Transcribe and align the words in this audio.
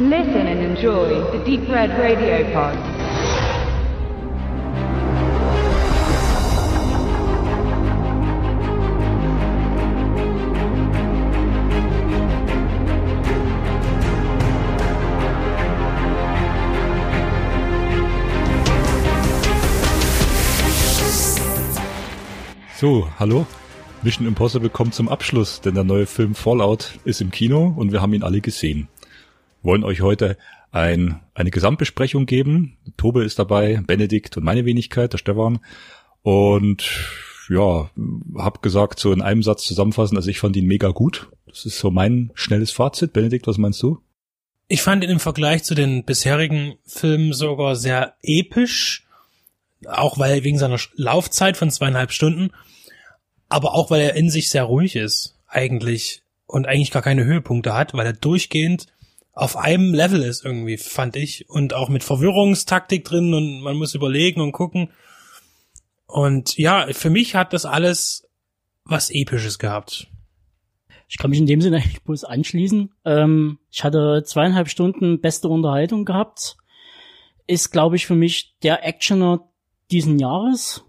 Listen 0.00 0.46
and 0.46 0.60
enjoy 0.60 1.08
the 1.32 1.44
Deep 1.44 1.68
Red 1.68 1.90
Radio 1.98 2.44
Pod. 2.52 2.78
So, 22.76 23.10
hallo. 23.18 23.48
Mission 24.04 24.28
Impossible 24.28 24.70
kommt 24.70 24.94
zum 24.94 25.08
Abschluss, 25.08 25.60
denn 25.60 25.74
der 25.74 25.82
neue 25.82 26.06
Film 26.06 26.36
Fallout 26.36 27.00
ist 27.04 27.20
im 27.20 27.32
Kino 27.32 27.74
und 27.76 27.90
wir 27.90 28.00
haben 28.00 28.14
ihn 28.14 28.22
alle 28.22 28.40
gesehen. 28.40 28.86
Wollen 29.62 29.84
euch 29.84 30.00
heute 30.00 30.36
ein, 30.70 31.20
eine 31.34 31.50
Gesamtbesprechung 31.50 32.26
geben. 32.26 32.76
Tobe 32.96 33.24
ist 33.24 33.38
dabei, 33.38 33.82
Benedikt 33.86 34.36
und 34.36 34.44
meine 34.44 34.64
Wenigkeit, 34.64 35.12
der 35.12 35.18
Stefan. 35.18 35.60
Und 36.22 36.84
ja, 37.48 37.90
hab 38.36 38.62
gesagt, 38.62 38.98
so 38.98 39.12
in 39.12 39.22
einem 39.22 39.42
Satz 39.42 39.64
zusammenfassen, 39.64 40.16
also 40.16 40.28
ich 40.28 40.40
fand 40.40 40.56
ihn 40.56 40.66
mega 40.66 40.88
gut. 40.88 41.28
Das 41.46 41.64
ist 41.64 41.78
so 41.78 41.90
mein 41.90 42.30
schnelles 42.34 42.70
Fazit. 42.70 43.12
Benedikt, 43.12 43.46
was 43.46 43.58
meinst 43.58 43.82
du? 43.82 43.98
Ich 44.68 44.82
fand 44.82 45.02
ihn 45.02 45.10
im 45.10 45.20
Vergleich 45.20 45.64
zu 45.64 45.74
den 45.74 46.04
bisherigen 46.04 46.74
Filmen 46.84 47.32
sogar 47.32 47.74
sehr 47.74 48.14
episch, 48.22 49.06
auch 49.86 50.18
weil 50.18 50.44
wegen 50.44 50.58
seiner 50.58 50.78
Laufzeit 50.94 51.56
von 51.56 51.70
zweieinhalb 51.70 52.12
Stunden 52.12 52.50
aber 53.48 53.74
auch 53.74 53.90
weil 53.90 54.00
er 54.00 54.14
in 54.14 54.30
sich 54.30 54.50
sehr 54.50 54.64
ruhig 54.64 54.96
ist, 54.96 55.36
eigentlich, 55.46 56.22
und 56.46 56.66
eigentlich 56.66 56.90
gar 56.90 57.02
keine 57.02 57.24
Höhepunkte 57.24 57.74
hat, 57.74 57.94
weil 57.94 58.06
er 58.06 58.12
durchgehend 58.12 58.86
auf 59.38 59.56
einem 59.56 59.94
Level 59.94 60.22
ist 60.22 60.44
irgendwie, 60.44 60.76
fand 60.76 61.14
ich, 61.14 61.48
und 61.48 61.72
auch 61.72 61.88
mit 61.88 62.02
Verwirrungstaktik 62.02 63.04
drin 63.04 63.32
und 63.34 63.60
man 63.60 63.76
muss 63.76 63.94
überlegen 63.94 64.40
und 64.40 64.50
gucken. 64.50 64.90
Und 66.06 66.58
ja, 66.58 66.88
für 66.90 67.08
mich 67.08 67.36
hat 67.36 67.52
das 67.52 67.64
alles 67.64 68.28
was 68.84 69.10
Episches 69.10 69.60
gehabt. 69.60 70.08
Ich 71.06 71.18
kann 71.18 71.30
mich 71.30 71.38
in 71.38 71.46
dem 71.46 71.60
Sinne 71.60 71.76
eigentlich 71.76 72.02
bloß 72.02 72.24
anschließen. 72.24 72.92
Ähm, 73.04 73.60
ich 73.70 73.84
hatte 73.84 74.24
zweieinhalb 74.26 74.68
Stunden 74.68 75.20
beste 75.20 75.48
Unterhaltung 75.48 76.04
gehabt. 76.04 76.56
Ist, 77.46 77.70
glaube 77.70 77.94
ich, 77.94 78.06
für 78.06 78.16
mich 78.16 78.56
der 78.64 78.84
Actioner 78.84 79.48
diesen 79.92 80.18
Jahres 80.18 80.84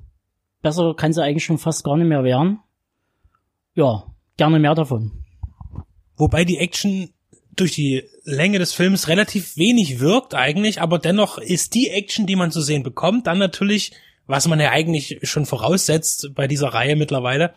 besser 0.63 0.95
kann 0.95 1.13
sie 1.13 1.23
eigentlich 1.23 1.45
schon 1.45 1.59
fast 1.59 1.83
gar 1.83 1.97
nicht 1.97 2.07
mehr 2.07 2.23
werden. 2.23 2.61
Ja, 3.75 4.05
gerne 4.37 4.57
mehr 4.57 4.73
davon. 4.73 5.23
Wobei 6.17 6.45
die 6.45 6.57
Action 6.57 7.13
durch 7.55 7.73
die 7.73 8.03
Länge 8.23 8.59
des 8.59 8.73
Films 8.73 9.07
relativ 9.07 9.57
wenig 9.57 9.99
wirkt 9.99 10.33
eigentlich, 10.33 10.81
aber 10.81 10.99
dennoch 10.99 11.37
ist 11.37 11.73
die 11.73 11.89
Action, 11.89 12.25
die 12.25 12.35
man 12.35 12.51
zu 12.51 12.61
sehen 12.61 12.83
bekommt, 12.83 13.27
dann 13.27 13.37
natürlich, 13.37 13.91
was 14.27 14.47
man 14.47 14.59
ja 14.59 14.71
eigentlich 14.71 15.19
schon 15.23 15.45
voraussetzt 15.45 16.31
bei 16.35 16.47
dieser 16.47 16.69
Reihe 16.69 16.95
mittlerweile, 16.95 17.53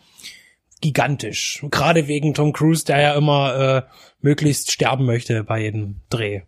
gigantisch. 0.81 1.63
Gerade 1.71 2.07
wegen 2.07 2.33
Tom 2.33 2.51
Cruise, 2.51 2.83
der 2.85 3.01
ja 3.01 3.13
immer 3.15 3.55
äh, 3.55 3.81
möglichst 4.21 4.71
sterben 4.71 5.05
möchte 5.05 5.43
bei 5.43 5.61
jedem 5.61 6.01
Dreh. 6.09 6.41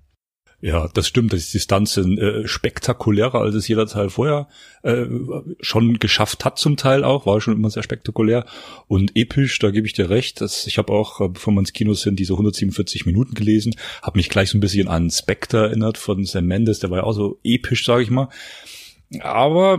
Ja, 0.66 0.90
das 0.92 1.08
stimmt. 1.08 1.32
dass 1.32 1.52
die 1.52 1.60
Stunts 1.60 1.96
äh, 1.96 2.48
spektakulärer, 2.48 3.40
als 3.40 3.54
es 3.54 3.68
jeder 3.68 3.86
Teil 3.86 4.10
vorher 4.10 4.48
äh, 4.82 5.06
schon 5.60 6.00
geschafft 6.00 6.44
hat 6.44 6.58
zum 6.58 6.76
Teil 6.76 7.04
auch. 7.04 7.28
War 7.28 7.40
schon 7.40 7.54
immer 7.54 7.70
sehr 7.70 7.84
spektakulär 7.84 8.48
und 8.88 9.16
episch, 9.16 9.60
da 9.60 9.70
gebe 9.70 9.86
ich 9.86 9.94
dir 9.94 10.10
recht. 10.10 10.42
Das, 10.42 10.66
ich 10.66 10.80
habe 10.80 10.92
auch, 10.92 11.22
äh, 11.22 11.30
bevor 11.30 11.54
wir 11.54 11.60
ins 11.60 11.74
Kino 11.74 11.94
sind, 11.94 12.18
diese 12.18 12.34
147 12.34 13.06
Minuten 13.06 13.36
gelesen, 13.36 13.76
habe 14.02 14.18
mich 14.18 14.28
gleich 14.28 14.50
so 14.50 14.58
ein 14.58 14.60
bisschen 14.60 14.88
an 14.88 15.12
Spectre 15.12 15.68
erinnert 15.68 16.00
von 16.00 16.26
Sam 16.26 16.48
Mendes, 16.48 16.80
der 16.80 16.90
war 16.90 16.98
ja 16.98 17.04
auch 17.04 17.14
so 17.14 17.40
episch, 17.44 17.86
sage 17.86 18.02
ich 18.02 18.10
mal. 18.10 18.30
Aber 19.20 19.78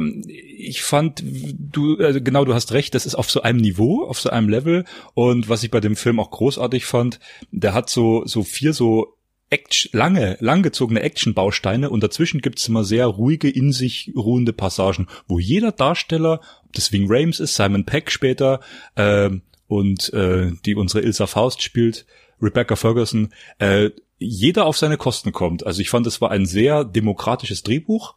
ich 0.56 0.82
fand, 0.82 1.20
du, 1.24 1.96
also 1.98 2.20
genau, 2.20 2.44
du 2.44 2.54
hast 2.54 2.70
recht, 2.70 2.94
das 2.94 3.06
ist 3.06 3.16
auf 3.16 3.28
so 3.28 3.42
einem 3.42 3.58
Niveau, 3.58 4.04
auf 4.04 4.20
so 4.20 4.30
einem 4.30 4.48
Level. 4.48 4.84
Und 5.14 5.48
was 5.48 5.64
ich 5.64 5.72
bei 5.72 5.80
dem 5.80 5.96
Film 5.96 6.20
auch 6.20 6.30
großartig 6.30 6.84
fand, 6.84 7.18
der 7.50 7.74
hat 7.74 7.90
so, 7.90 8.24
so 8.24 8.44
vier 8.44 8.72
so 8.72 9.16
Action, 9.48 9.90
lange, 9.92 10.36
langgezogene 10.40 11.02
Action-Bausteine 11.02 11.90
und 11.90 12.02
dazwischen 12.02 12.40
gibt's 12.40 12.66
immer 12.68 12.84
sehr 12.84 13.06
ruhige, 13.06 13.48
in 13.48 13.72
sich 13.72 14.12
ruhende 14.16 14.52
Passagen, 14.52 15.06
wo 15.28 15.38
jeder 15.38 15.72
Darsteller, 15.72 16.40
ob 16.64 16.72
das 16.72 16.92
Wing 16.92 17.06
Rames 17.08 17.38
ist, 17.38 17.54
Simon 17.54 17.84
Peck 17.84 18.10
später 18.10 18.60
äh, 18.96 19.30
und 19.68 20.12
äh, 20.12 20.52
die 20.64 20.74
unsere 20.74 21.02
Ilsa 21.02 21.26
Faust 21.26 21.62
spielt, 21.62 22.06
Rebecca 22.42 22.76
Ferguson, 22.76 23.32
äh, 23.58 23.90
jeder 24.18 24.66
auf 24.66 24.78
seine 24.78 24.96
Kosten 24.96 25.32
kommt. 25.32 25.66
Also 25.66 25.80
ich 25.80 25.90
fand, 25.90 26.06
es 26.06 26.20
war 26.20 26.30
ein 26.30 26.46
sehr 26.46 26.84
demokratisches 26.84 27.62
Drehbuch 27.62 28.14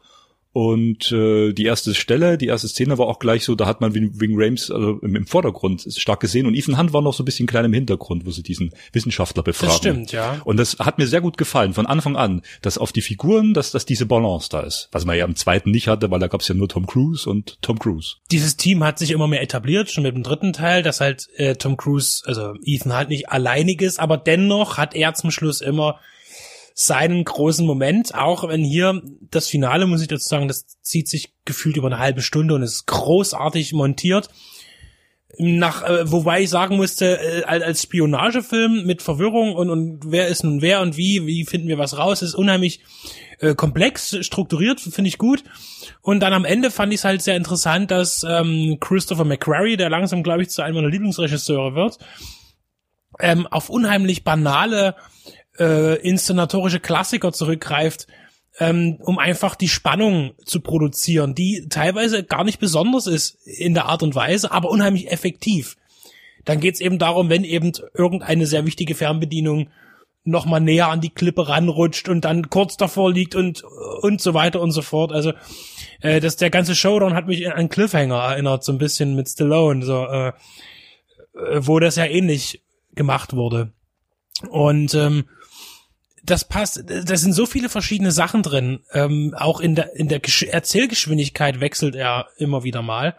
und 0.52 1.12
äh, 1.12 1.54
die 1.54 1.66
erste 1.66 1.94
Stelle, 1.94 2.38
die 2.38 2.48
erste 2.48 2.68
Szene 2.68 2.98
war 2.98 3.08
auch 3.08 3.20
gleich 3.20 3.44
so, 3.44 3.54
da 3.54 3.68
hat 3.68 3.82
man 3.82 3.94
Wing 3.94 4.34
Rames 4.36 4.72
also 4.72 5.00
im, 5.02 5.16
im 5.16 5.28
Vordergrund 5.28 5.86
stark 5.96 6.22
gesehen 6.22 6.48
und 6.48 6.56
Ethan 6.56 6.78
Hunt 6.80 6.92
war 6.92 7.04
noch 7.04 7.14
so 7.14 7.22
ein 7.22 7.26
bisschen 7.26 7.48
klein 7.48 7.66
im 7.66 7.74
Hintergrund, 7.74 8.26
wo 8.26 8.32
sie 8.32 8.42
diesen 8.42 8.72
Wissenschaftler 8.92 9.44
befragen. 9.44 9.70
Das 9.70 9.78
stimmt, 9.78 10.12
ja. 10.12 10.42
Und 10.46 10.58
das 10.58 10.80
hat 10.80 10.98
mir 10.98 11.08
sehr 11.08 11.22
gut 11.22 11.38
gefallen 11.38 11.74
von 11.74 11.86
Anfang 11.86 12.16
an, 12.16 12.42
dass 12.64 12.80
auf 12.80 12.92
die 12.92 13.02
Figuren, 13.02 13.54
dass, 13.54 13.72
dass 13.72 13.86
diese 13.86 14.08
Balance 14.08 14.50
da 14.50 14.62
ist. 14.62 14.90
Was 14.92 15.06
man 15.06 15.18
ja 15.18 15.26
im 15.26 15.36
zweiten 15.36 15.70
nicht 15.70 15.88
hatte, 15.88 16.10
weil 16.10 16.20
da 16.20 16.28
gab 16.28 16.42
es 16.42 16.48
ja 16.48 16.56
nur 16.56 16.68
Tom 16.68 16.88
Cruise 16.88 17.30
und 17.30 17.62
Tom 17.62 17.78
Cruise. 17.78 18.16
Dieses 18.32 18.58
Team 18.58 18.84
hat 18.84 18.98
sich 18.98 19.12
immer 19.12 19.28
mehr 19.28 19.44
etabliert, 19.44 19.92
schon 19.92 20.04
mit 20.04 20.16
dem 20.16 20.24
dritten 20.24 20.54
Teil, 20.54 20.82
dass 20.82 21.00
halt 21.00 21.28
äh, 21.36 21.56
Tom 21.56 21.78
Cruise, 21.78 22.24
also 22.26 22.54
Ethan 22.64 22.94
halt 22.94 23.10
nicht 23.10 23.30
alleinig 23.30 23.82
ist, 23.84 24.00
aber 24.00 24.18
dennoch 24.18 24.78
hat 24.78 24.96
er 24.96 25.14
zum 25.14 25.30
Schluss 25.30 25.62
immer 25.62 26.00
seinen 26.74 27.24
großen 27.24 27.66
Moment, 27.66 28.16
auch 28.16 28.48
wenn 28.48 28.64
hier 28.64 29.02
das 29.32 29.48
Finale, 29.48 29.86
muss 29.86 30.02
ich 30.02 30.08
dazu 30.08 30.28
sagen, 30.28 30.48
das 30.48 30.66
zieht 30.82 31.08
sich 31.08 31.34
gefühlt 31.46 31.78
über 31.78 31.88
eine 31.88 32.00
halbe 32.00 32.22
Stunde 32.22 32.56
und 32.56 32.64
ist 32.64 32.86
großartig 32.86 33.74
montiert. 33.74 34.30
Nach, 35.38 35.84
äh, 35.84 36.12
wobei 36.12 36.42
ich 36.42 36.50
sagen 36.50 36.76
musste, 36.76 37.20
äh, 37.20 37.44
als 37.44 37.84
Spionagefilm 37.84 38.86
mit 38.86 39.02
Verwirrung 39.02 39.54
und, 39.54 39.70
und 39.70 40.00
wer 40.06 40.28
ist 40.28 40.44
nun 40.44 40.62
wer 40.62 40.82
und 40.82 40.98
wie, 40.98 41.28
wie 41.28 41.46
finden 41.46 41.68
wir 41.68 41.78
was 41.78 41.98
raus, 41.98 42.22
ist 42.22 42.34
unheimlich 42.34 42.82
äh, 43.40 43.56
komplex, 43.56 44.18
strukturiert, 44.22 44.80
finde 44.80 45.08
ich 45.08 45.18
gut. 45.18 45.44
Und 46.02 46.22
dann 46.22 46.34
am 46.34 46.46
Ende 46.46 46.72
fand 46.72 46.94
ich 46.94 47.00
es 47.00 47.06
halt 47.06 47.22
sehr 47.22 47.38
interessant, 47.38 47.92
dass 47.92 48.26
ähm, 48.28 48.78
Christopher 48.80 49.24
McQuarrie, 49.24 49.78
der 49.78 49.90
langsam, 49.90 50.24
glaube 50.24 50.42
ich, 50.42 50.50
zu 50.50 50.62
einem 50.62 50.76
meiner 50.76 50.90
Lieblingsregisseure 50.90 51.76
wird, 51.76 52.00
ähm, 53.20 53.48
auf 53.48 53.70
unheimlich 53.70 54.24
banale 54.24 54.96
äh, 55.60 55.96
inszenatorische 55.96 56.80
Klassiker 56.80 57.32
zurückgreift, 57.32 58.08
ähm, 58.60 58.98
um 59.02 59.20
einfach 59.20 59.56
die 59.56 59.70
Spannung 59.70 60.34
zu 60.46 60.62
produzieren, 60.62 61.36
die 61.36 61.68
teilweise 61.70 62.24
gar 62.24 62.44
nicht 62.44 62.60
besonders 62.60 63.08
ist 63.08 63.38
in 63.46 63.74
der 63.74 63.86
Art 63.86 64.04
und 64.04 64.16
Weise, 64.16 64.52
aber 64.52 64.70
unheimlich 64.70 65.12
effektiv. 65.12 65.78
Dann 66.46 66.60
geht's 66.60 66.82
eben 66.82 67.00
darum, 67.00 67.30
wenn 67.30 67.44
eben 67.44 67.72
irgendeine 67.94 68.46
sehr 68.46 68.66
wichtige 68.66 68.96
Fernbedienung 68.96 69.70
noch 70.24 70.46
mal 70.46 70.60
näher 70.60 70.90
an 70.90 71.02
die 71.02 71.10
Klippe 71.10 71.48
ranrutscht 71.48 72.10
und 72.10 72.26
dann 72.26 72.50
kurz 72.50 72.78
davor 72.78 73.12
liegt 73.12 73.36
und 73.36 73.64
und 74.02 74.22
so 74.22 74.34
weiter 74.34 74.62
und 74.62 74.72
so 74.72 74.82
fort. 74.82 75.12
Also 75.12 75.34
äh, 76.02 76.20
das 76.20 76.36
der 76.36 76.50
ganze 76.50 76.76
Showdown 76.76 77.14
hat 77.14 77.28
mich 77.28 77.52
an 77.52 77.70
Cliffhanger 77.70 78.16
erinnert, 78.16 78.64
so 78.64 78.72
ein 78.72 78.78
bisschen 78.78 79.16
mit 79.16 79.30
Stallone, 79.30 79.84
so 79.86 80.06
äh, 80.06 80.28
äh 80.28 81.62
wo 81.62 81.80
das 81.80 81.96
ja 81.96 82.06
ähnlich 82.06 82.62
gemacht 82.94 83.36
wurde. 83.36 83.72
Und 84.50 84.94
ähm, 84.94 85.26
das 86.24 86.48
passt, 86.48 86.84
da 86.88 87.18
sind 87.18 87.34
so 87.34 87.46
viele 87.46 87.70
verschiedene 87.70 88.12
Sachen 88.12 88.44
drin. 88.44 88.82
Ähm, 88.92 89.34
auch 89.38 89.60
in 89.60 89.76
der, 89.76 89.96
in 89.96 90.08
der 90.08 90.20
Gesch 90.20 90.44
Erzählgeschwindigkeit 90.44 91.60
wechselt 91.60 91.96
er 91.96 92.28
immer 92.38 92.64
wieder 92.64 92.82
mal. 92.82 93.16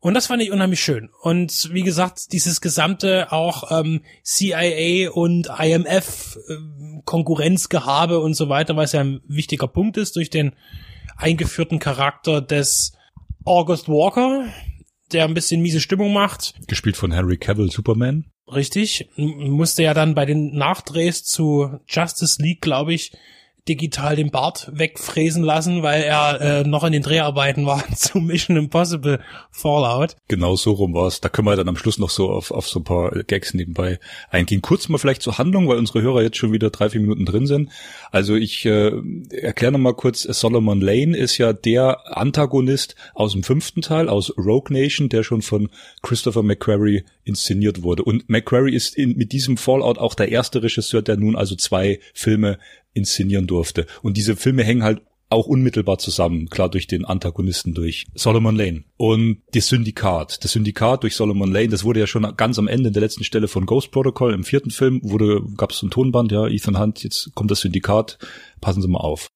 Und 0.00 0.14
das 0.14 0.28
fand 0.28 0.42
ich 0.42 0.50
unheimlich 0.50 0.80
schön. 0.80 1.10
Und 1.20 1.74
wie 1.74 1.82
gesagt, 1.82 2.32
dieses 2.32 2.62
gesamte 2.62 3.32
auch 3.32 3.70
ähm, 3.70 4.00
CIA 4.22 5.10
und 5.10 5.50
IMF 5.58 6.38
äh, 6.48 6.56
Konkurrenzgehabe 7.04 8.18
und 8.18 8.34
so 8.34 8.48
weiter, 8.48 8.76
was 8.76 8.92
ja 8.92 9.00
ein 9.00 9.20
wichtiger 9.28 9.68
Punkt 9.68 9.98
ist 9.98 10.16
durch 10.16 10.30
den 10.30 10.52
eingeführten 11.16 11.78
Charakter 11.78 12.40
des 12.40 12.94
August 13.44 13.88
Walker, 13.88 14.46
der 15.12 15.24
ein 15.24 15.34
bisschen 15.34 15.60
miese 15.60 15.80
Stimmung 15.80 16.14
macht. 16.14 16.54
Gespielt 16.66 16.96
von 16.96 17.12
Henry 17.12 17.36
Cavill 17.36 17.70
Superman. 17.70 18.24
Richtig. 18.52 19.08
Musste 19.16 19.82
ja 19.82 19.94
dann 19.94 20.14
bei 20.14 20.26
den 20.26 20.56
Nachdrehs 20.56 21.24
zu 21.24 21.78
Justice 21.88 22.42
League, 22.42 22.60
glaube 22.60 22.94
ich, 22.94 23.12
digital 23.70 24.16
den 24.16 24.32
Bart 24.32 24.68
wegfräsen 24.74 25.44
lassen, 25.44 25.84
weil 25.84 26.02
er 26.02 26.40
äh, 26.40 26.64
noch 26.64 26.82
in 26.82 26.90
den 26.92 27.02
Dreharbeiten 27.02 27.66
war 27.66 27.84
zu 27.96 28.18
Mission 28.18 28.56
Impossible 28.56 29.20
Fallout. 29.52 30.16
Genau 30.26 30.56
so 30.56 30.72
rum 30.72 30.92
war's. 30.92 31.20
Da 31.20 31.28
können 31.28 31.46
wir 31.46 31.54
dann 31.54 31.68
am 31.68 31.76
Schluss 31.76 31.98
noch 31.98 32.10
so 32.10 32.30
auf, 32.30 32.50
auf 32.50 32.66
so 32.66 32.80
ein 32.80 32.84
paar 32.84 33.10
Gags 33.22 33.54
nebenbei 33.54 34.00
eingehen. 34.28 34.60
Kurz 34.60 34.88
mal 34.88 34.98
vielleicht 34.98 35.22
zur 35.22 35.38
Handlung, 35.38 35.68
weil 35.68 35.78
unsere 35.78 36.02
Hörer 36.02 36.22
jetzt 36.22 36.36
schon 36.36 36.52
wieder 36.52 36.70
drei, 36.70 36.90
vier 36.90 37.00
Minuten 37.00 37.24
drin 37.24 37.46
sind. 37.46 37.70
Also 38.10 38.34
ich 38.34 38.66
äh, 38.66 38.90
erkläre 39.30 39.70
noch 39.70 39.78
mal 39.78 39.94
kurz, 39.94 40.22
Solomon 40.22 40.80
Lane 40.80 41.16
ist 41.16 41.38
ja 41.38 41.52
der 41.52 42.16
Antagonist 42.18 42.96
aus 43.14 43.32
dem 43.32 43.44
fünften 43.44 43.82
Teil, 43.82 44.08
aus 44.08 44.36
Rogue 44.36 44.76
Nation, 44.76 45.08
der 45.08 45.22
schon 45.22 45.42
von 45.42 45.68
Christopher 46.02 46.42
McQuarrie 46.42 47.04
inszeniert 47.22 47.84
wurde. 47.84 48.02
Und 48.02 48.28
McQuarrie 48.28 48.74
ist 48.74 48.96
in, 48.96 49.16
mit 49.16 49.30
diesem 49.30 49.56
Fallout 49.56 49.98
auch 49.98 50.16
der 50.16 50.30
erste 50.30 50.60
Regisseur, 50.60 51.02
der 51.02 51.16
nun 51.16 51.36
also 51.36 51.54
zwei 51.54 52.00
Filme 52.14 52.58
inszenieren 52.92 53.46
durfte. 53.46 53.86
Und 54.02 54.16
diese 54.16 54.36
Filme 54.36 54.64
hängen 54.64 54.82
halt 54.82 55.02
auch 55.30 55.46
unmittelbar 55.46 55.98
zusammen, 55.98 56.48
klar 56.48 56.68
durch 56.68 56.88
den 56.88 57.04
Antagonisten, 57.04 57.72
durch 57.72 58.06
Solomon 58.14 58.56
Lane. 58.56 58.84
Und 58.96 59.42
das 59.52 59.68
Syndikat, 59.68 60.44
das 60.44 60.52
Syndikat 60.52 61.04
durch 61.04 61.14
Solomon 61.14 61.52
Lane, 61.52 61.68
das 61.68 61.84
wurde 61.84 62.00
ja 62.00 62.08
schon 62.08 62.36
ganz 62.36 62.58
am 62.58 62.66
Ende 62.66 62.88
in 62.88 62.92
der 62.92 63.02
letzten 63.02 63.22
Stelle 63.22 63.46
von 63.46 63.64
Ghost 63.64 63.92
Protocol 63.92 64.34
im 64.34 64.42
vierten 64.42 64.70
Film, 64.70 65.00
wurde, 65.04 65.40
gab 65.56 65.70
es 65.70 65.78
so 65.78 65.86
ein 65.86 65.90
Tonband, 65.90 66.32
ja, 66.32 66.48
Ethan 66.48 66.78
Hunt, 66.80 67.04
jetzt 67.04 67.32
kommt 67.34 67.50
das 67.50 67.60
Syndikat, 67.60 68.18
passen 68.60 68.82
Sie 68.82 68.88
mal 68.88 68.98
auf. 68.98 69.28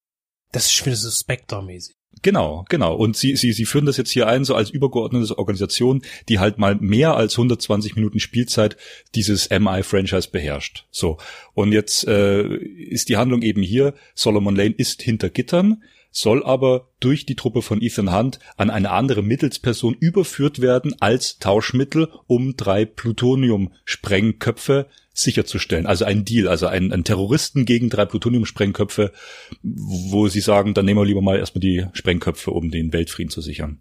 Das 0.51 0.67
ist 0.67 0.73
schon 0.73 0.87
wieder 0.87 0.97
so 0.97 1.11
Spectre-mäßig. 1.11 1.95
Genau, 2.23 2.65
genau. 2.69 2.95
Und 2.95 3.17
sie, 3.17 3.37
sie, 3.37 3.53
sie 3.53 3.65
führen 3.65 3.87
das 3.87 3.97
jetzt 3.97 4.11
hier 4.11 4.27
ein, 4.27 4.45
so 4.45 4.55
als 4.55 4.71
übergeordnete 4.71 5.39
Organisation, 5.39 6.03
die 6.29 6.39
halt 6.39 6.59
mal 6.59 6.77
mehr 6.77 7.17
als 7.17 7.35
120 7.35 7.97
Minuten 7.97 8.21
Spielzeit 8.21 8.77
dieses 9.15 9.51
MI-Franchise 9.51 10.29
beherrscht. 10.31 10.87
So. 10.91 11.19
Und 11.55 11.73
jetzt 11.73 12.07
äh, 12.07 12.45
ist 12.57 13.09
die 13.09 13.17
Handlung 13.17 13.43
eben 13.43 13.63
hier, 13.63 13.95
Solomon 14.15 14.57
Lane 14.57 14.75
ist 14.77 15.03
hinter 15.03 15.31
Gittern, 15.31 15.83
soll 16.15 16.45
aber 16.45 16.89
durch 17.01 17.27
die 17.27 17.35
Truppe 17.35 17.61
von 17.61 17.83
Ethan 17.83 18.17
Hunt 18.17 18.39
an 18.57 18.71
eine 18.71 18.93
andere 18.93 19.23
Mittelsperson 19.23 19.97
überführt 19.99 20.61
werden 20.61 20.95
als 21.01 21.41
Tauschmittel, 21.41 22.09
um 22.29 22.57
drei 22.57 22.85
Plutonium-Sprengköpfe 22.85 24.87
sicherzustellen. 25.13 25.87
Also 25.87 26.05
ein 26.05 26.25
Deal, 26.25 26.47
also 26.47 26.69
ein, 26.69 26.93
ein 26.93 27.03
Terroristen 27.03 27.65
gegen 27.65 27.91
drei 27.91 28.05
Plutonium-Sprengköpfe, 28.05 29.13
wo 29.63 30.29
sie 30.29 30.41
sagen, 30.41 30.73
dann 30.73 30.87
nehmen 30.87 31.01
wir 31.01 31.05
lieber 31.05 31.21
mal 31.21 31.39
erstmal 31.39 31.61
die 31.61 31.85
Sprengköpfe, 31.93 32.53
um 32.53 32.71
den 32.71 32.93
Weltfrieden 32.93 33.31
zu 33.31 33.41
sichern. 33.41 33.81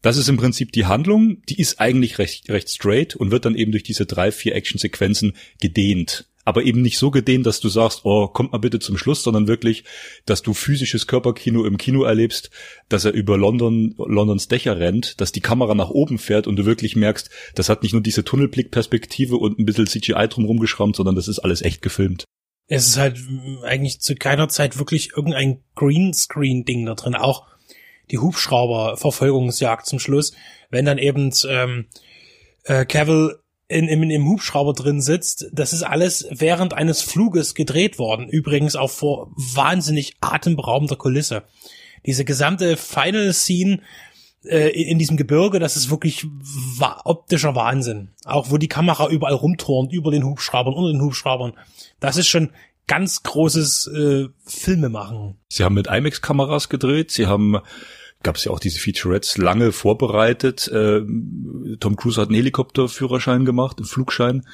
Das 0.00 0.16
ist 0.16 0.28
im 0.28 0.38
Prinzip 0.38 0.72
die 0.72 0.86
Handlung, 0.86 1.42
die 1.48 1.60
ist 1.60 1.78
eigentlich 1.78 2.18
recht, 2.18 2.48
recht 2.48 2.70
straight 2.70 3.16
und 3.16 3.30
wird 3.30 3.44
dann 3.44 3.54
eben 3.54 3.72
durch 3.72 3.82
diese 3.82 4.06
drei, 4.06 4.32
vier 4.32 4.54
Action-Sequenzen 4.54 5.34
gedehnt 5.60 6.26
aber 6.46 6.62
eben 6.62 6.80
nicht 6.80 6.96
so 6.96 7.10
gedehnt, 7.10 7.44
dass 7.44 7.58
du 7.58 7.68
sagst, 7.68 8.04
oh, 8.04 8.28
kommt 8.28 8.52
mal 8.52 8.58
bitte 8.58 8.78
zum 8.78 8.96
Schluss, 8.96 9.24
sondern 9.24 9.48
wirklich, 9.48 9.82
dass 10.26 10.42
du 10.42 10.54
physisches 10.54 11.08
Körperkino 11.08 11.64
im 11.64 11.76
Kino 11.76 12.04
erlebst, 12.04 12.50
dass 12.88 13.04
er 13.04 13.12
über 13.12 13.36
London, 13.36 13.96
Londons 13.98 14.46
Dächer 14.46 14.78
rennt, 14.78 15.20
dass 15.20 15.32
die 15.32 15.40
Kamera 15.40 15.74
nach 15.74 15.90
oben 15.90 16.18
fährt 16.18 16.46
und 16.46 16.54
du 16.54 16.64
wirklich 16.64 16.94
merkst, 16.94 17.30
das 17.56 17.68
hat 17.68 17.82
nicht 17.82 17.92
nur 17.92 18.00
diese 18.00 18.24
Tunnelblickperspektive 18.24 19.36
und 19.36 19.58
ein 19.58 19.64
bisschen 19.66 19.88
CGI 19.88 20.28
drumherum 20.28 20.60
geschrammt, 20.60 20.94
sondern 20.94 21.16
das 21.16 21.26
ist 21.26 21.40
alles 21.40 21.62
echt 21.62 21.82
gefilmt. 21.82 22.24
Es 22.68 22.86
ist 22.86 22.96
halt 22.96 23.18
eigentlich 23.64 24.00
zu 24.00 24.14
keiner 24.14 24.48
Zeit 24.48 24.78
wirklich 24.78 25.16
irgendein 25.16 25.64
Greenscreen-Ding 25.74 26.86
da 26.86 26.94
drin. 26.94 27.16
Auch 27.16 27.48
die 28.12 28.18
Hubschrauber-Verfolgungsjagd 28.18 29.84
zum 29.84 29.98
Schluss, 29.98 30.32
wenn 30.70 30.84
dann 30.84 30.98
eben 30.98 31.32
ähm, 31.48 31.86
äh, 32.62 32.84
Cavill 32.84 33.40
in, 33.68 33.88
in, 33.88 34.10
im 34.10 34.28
Hubschrauber 34.28 34.72
drin 34.72 35.00
sitzt, 35.00 35.46
das 35.52 35.72
ist 35.72 35.82
alles 35.82 36.26
während 36.30 36.74
eines 36.74 37.02
Fluges 37.02 37.54
gedreht 37.54 37.98
worden. 37.98 38.28
Übrigens 38.28 38.76
auch 38.76 38.90
vor 38.90 39.32
wahnsinnig 39.36 40.16
atemberaubender 40.20 40.96
Kulisse. 40.96 41.42
Diese 42.04 42.24
gesamte 42.24 42.76
Final 42.76 43.32
Scene 43.32 43.80
äh, 44.44 44.68
in, 44.68 44.98
diesem 44.98 45.16
Gebirge, 45.16 45.58
das 45.58 45.76
ist 45.76 45.90
wirklich 45.90 46.26
wa 46.78 47.00
optischer 47.04 47.56
Wahnsinn. 47.56 48.10
Auch 48.24 48.50
wo 48.50 48.58
die 48.58 48.68
Kamera 48.68 49.08
überall 49.08 49.34
rumturnt, 49.34 49.92
über 49.92 50.12
den 50.12 50.24
Hubschraubern, 50.24 50.74
unter 50.74 50.92
den 50.92 51.02
Hubschraubern. 51.02 51.54
Das 51.98 52.16
ist 52.16 52.28
schon 52.28 52.50
ganz 52.86 53.24
großes 53.24 53.88
äh, 53.88 54.28
Filme 54.44 54.88
machen. 54.88 55.38
Sie 55.48 55.64
haben 55.64 55.74
mit 55.74 55.88
IMAX-Kameras 55.88 56.68
gedreht, 56.68 57.10
sie 57.10 57.26
haben 57.26 57.56
gab 58.26 58.36
es 58.36 58.44
ja 58.44 58.50
auch 58.50 58.58
diese 58.58 58.80
Featurettes 58.80 59.38
lange 59.38 59.70
vorbereitet. 59.70 60.66
Äh, 60.66 61.00
Tom 61.78 61.94
Cruise 61.94 62.20
hat 62.20 62.28
einen 62.28 62.34
Helikopterführerschein 62.34 63.44
gemacht, 63.44 63.78
einen 63.78 63.86
Flugschein, 63.86 64.44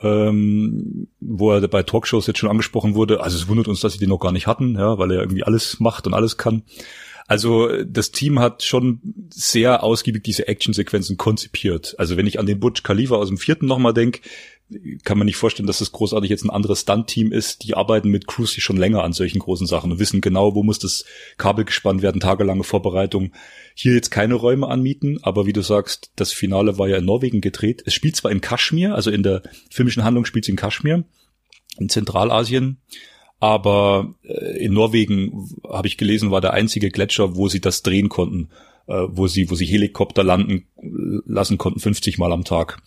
ähm, 0.00 1.08
wo 1.18 1.50
er 1.50 1.66
bei 1.66 1.82
Talkshows 1.82 2.28
jetzt 2.28 2.38
schon 2.38 2.48
angesprochen 2.48 2.94
wurde. 2.94 3.20
Also 3.20 3.36
es 3.36 3.48
wundert 3.48 3.66
uns, 3.66 3.80
dass 3.80 3.94
sie 3.94 3.98
den 3.98 4.10
noch 4.10 4.20
gar 4.20 4.30
nicht 4.30 4.46
hatten, 4.46 4.76
ja, 4.76 4.98
weil 4.98 5.10
er 5.10 5.18
irgendwie 5.18 5.42
alles 5.42 5.80
macht 5.80 6.06
und 6.06 6.14
alles 6.14 6.36
kann. 6.36 6.62
Also 7.26 7.82
das 7.84 8.12
Team 8.12 8.38
hat 8.38 8.62
schon 8.62 9.00
sehr 9.30 9.82
ausgiebig 9.82 10.22
diese 10.22 10.46
Actionsequenzen 10.46 11.16
konzipiert. 11.16 11.96
Also 11.98 12.16
wenn 12.16 12.26
ich 12.28 12.38
an 12.38 12.46
den 12.46 12.60
Butch 12.60 12.84
Khalifa 12.84 13.16
aus 13.16 13.28
dem 13.28 13.36
vierten 13.36 13.66
nochmal 13.66 13.94
denke, 13.94 14.20
kann 15.04 15.16
man 15.16 15.24
nicht 15.24 15.36
vorstellen, 15.36 15.66
dass 15.66 15.78
das 15.78 15.92
großartig 15.92 16.28
jetzt 16.28 16.44
ein 16.44 16.50
anderes 16.50 16.80
Stunt-Team 16.80 17.32
ist. 17.32 17.64
Die 17.64 17.74
arbeiten 17.74 18.10
mit 18.10 18.26
Crews 18.26 18.52
schon 18.52 18.76
länger 18.76 19.02
an 19.02 19.14
solchen 19.14 19.38
großen 19.38 19.66
Sachen 19.66 19.92
und 19.92 19.98
wissen 19.98 20.20
genau, 20.20 20.54
wo 20.54 20.62
muss 20.62 20.78
das 20.78 21.04
Kabel 21.38 21.64
gespannt 21.64 22.02
werden, 22.02 22.20
tagelange 22.20 22.64
Vorbereitung. 22.64 23.32
Hier 23.74 23.94
jetzt 23.94 24.10
keine 24.10 24.34
Räume 24.34 24.68
anmieten, 24.68 25.18
aber 25.22 25.46
wie 25.46 25.54
du 25.54 25.62
sagst, 25.62 26.10
das 26.16 26.32
Finale 26.32 26.78
war 26.78 26.88
ja 26.88 26.98
in 26.98 27.06
Norwegen 27.06 27.40
gedreht. 27.40 27.82
Es 27.86 27.94
spielt 27.94 28.16
zwar 28.16 28.30
in 28.30 28.42
Kaschmir, 28.42 28.94
also 28.94 29.10
in 29.10 29.22
der 29.22 29.42
filmischen 29.70 30.04
Handlung 30.04 30.26
spielt 30.26 30.44
es 30.44 30.50
in 30.50 30.56
Kaschmir, 30.56 31.04
in 31.78 31.88
Zentralasien, 31.88 32.78
aber 33.40 34.14
äh, 34.24 34.64
in 34.64 34.74
Norwegen, 34.74 35.48
habe 35.66 35.88
ich 35.88 35.96
gelesen, 35.96 36.30
war 36.30 36.42
der 36.42 36.52
einzige 36.52 36.90
Gletscher, 36.90 37.36
wo 37.36 37.48
sie 37.48 37.60
das 37.60 37.82
drehen 37.82 38.10
konnten, 38.10 38.50
äh, 38.86 39.04
wo 39.08 39.28
sie, 39.28 39.50
wo 39.50 39.54
sie 39.54 39.66
Helikopter 39.66 40.24
landen 40.24 40.66
lassen 41.26 41.56
konnten, 41.56 41.80
50 41.80 42.18
Mal 42.18 42.32
am 42.32 42.44
Tag. 42.44 42.82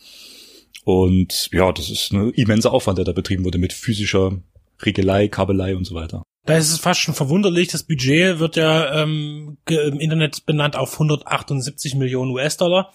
Und 0.84 1.50
ja, 1.52 1.72
das 1.72 1.90
ist 1.90 2.12
ein 2.12 2.32
immenser 2.32 2.74
Aufwand, 2.74 2.98
der 2.98 3.06
da 3.06 3.12
betrieben 3.12 3.46
wurde 3.46 3.58
mit 3.58 3.74
physischer 3.74 4.42
Regelei, 4.84 5.28
Kabelei 5.28 5.76
und 5.76 5.86
so 5.86 5.96
weiter. 5.96 6.24
Da 6.46 6.58
ist 6.58 6.72
es 6.72 6.80
fast 6.80 7.00
schon 7.00 7.14
verwunderlich. 7.14 7.68
Das 7.68 7.84
Budget 7.84 8.40
wird 8.40 8.56
ja 8.56 9.04
ähm, 9.04 9.58
im 9.68 10.00
Internet 10.00 10.46
benannt 10.46 10.76
auf 10.76 10.94
178 10.94 11.96
Millionen 11.96 12.32
US-Dollar. 12.32 12.92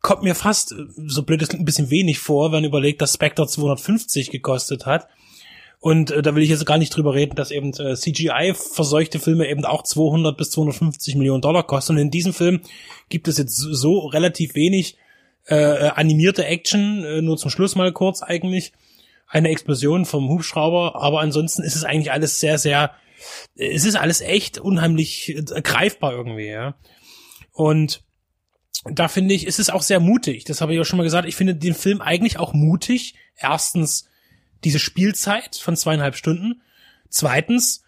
Kommt 0.00 0.22
mir 0.22 0.34
fast, 0.34 0.74
so 0.96 1.22
blöd 1.22 1.42
ist 1.42 1.54
ein 1.54 1.64
bisschen 1.64 1.90
wenig 1.90 2.18
vor, 2.18 2.46
wenn 2.46 2.62
man 2.62 2.70
überlegt, 2.70 3.00
dass 3.00 3.14
Spectre 3.14 3.46
250 3.46 4.30
gekostet 4.30 4.86
hat. 4.86 5.08
Und 5.80 6.10
äh, 6.10 6.22
da 6.22 6.34
will 6.34 6.42
ich 6.42 6.50
jetzt 6.50 6.66
gar 6.66 6.78
nicht 6.78 6.96
drüber 6.96 7.14
reden, 7.14 7.36
dass 7.36 7.52
eben 7.52 7.72
äh, 7.74 7.94
CGI-verseuchte 7.94 9.20
Filme 9.20 9.48
eben 9.48 9.64
auch 9.64 9.84
200 9.84 10.36
bis 10.36 10.50
250 10.50 11.14
Millionen 11.14 11.40
Dollar 11.40 11.64
kosten. 11.64 11.92
Und 11.92 11.98
in 11.98 12.10
diesem 12.10 12.32
Film 12.32 12.60
gibt 13.08 13.28
es 13.28 13.38
jetzt 13.38 13.56
so 13.56 14.06
relativ 14.06 14.56
wenig 14.56 14.96
äh, 15.48 15.56
äh, 15.56 15.88
animierte 15.94 16.44
Action, 16.44 17.04
äh, 17.04 17.22
nur 17.22 17.38
zum 17.38 17.50
Schluss 17.50 17.74
mal 17.74 17.92
kurz 17.92 18.22
eigentlich. 18.22 18.72
Eine 19.26 19.50
Explosion 19.50 20.04
vom 20.04 20.28
Hubschrauber, 20.28 20.96
aber 20.96 21.20
ansonsten 21.20 21.62
ist 21.62 21.76
es 21.76 21.84
eigentlich 21.84 22.12
alles 22.12 22.40
sehr, 22.40 22.58
sehr, 22.58 22.92
es 23.56 23.84
ist 23.84 23.96
alles 23.96 24.20
echt 24.20 24.58
unheimlich 24.58 25.36
äh, 25.36 25.62
greifbar 25.62 26.12
irgendwie, 26.12 26.48
ja. 26.48 26.74
Und 27.52 28.02
da 28.84 29.08
finde 29.08 29.34
ich, 29.34 29.46
ist 29.46 29.58
es 29.58 29.70
auch 29.70 29.82
sehr 29.82 30.00
mutig. 30.00 30.44
Das 30.44 30.60
habe 30.60 30.74
ich 30.74 30.80
auch 30.80 30.84
schon 30.84 30.98
mal 30.98 31.02
gesagt. 31.02 31.26
Ich 31.26 31.36
finde 31.36 31.54
den 31.56 31.74
Film 31.74 32.00
eigentlich 32.00 32.38
auch 32.38 32.52
mutig. 32.52 33.14
Erstens 33.36 34.08
diese 34.64 34.78
Spielzeit 34.78 35.56
von 35.56 35.76
zweieinhalb 35.76 36.16
Stunden. 36.16 36.62
Zweitens, 37.08 37.82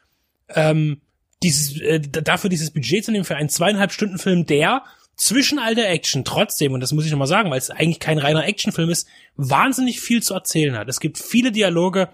ähm, 0.48 1.02
dieses, 1.42 1.80
äh, 1.80 2.00
dafür 2.00 2.50
dieses 2.50 2.70
Budget 2.70 3.04
zu 3.04 3.12
nehmen 3.12 3.24
für 3.24 3.36
einen 3.36 3.48
zweieinhalb 3.48 3.92
Stunden 3.92 4.18
Film, 4.18 4.46
der 4.46 4.84
zwischen 5.20 5.58
all 5.58 5.74
der 5.74 5.90
Action 5.90 6.24
trotzdem, 6.24 6.72
und 6.72 6.80
das 6.80 6.92
muss 6.92 7.04
ich 7.04 7.10
nochmal 7.10 7.26
sagen, 7.26 7.50
weil 7.50 7.58
es 7.58 7.68
eigentlich 7.68 8.00
kein 8.00 8.16
reiner 8.16 8.46
Actionfilm 8.46 8.88
ist, 8.88 9.06
wahnsinnig 9.36 10.00
viel 10.00 10.22
zu 10.22 10.32
erzählen 10.32 10.78
hat. 10.78 10.88
Es 10.88 10.98
gibt 10.98 11.18
viele 11.18 11.52
Dialoge, 11.52 12.08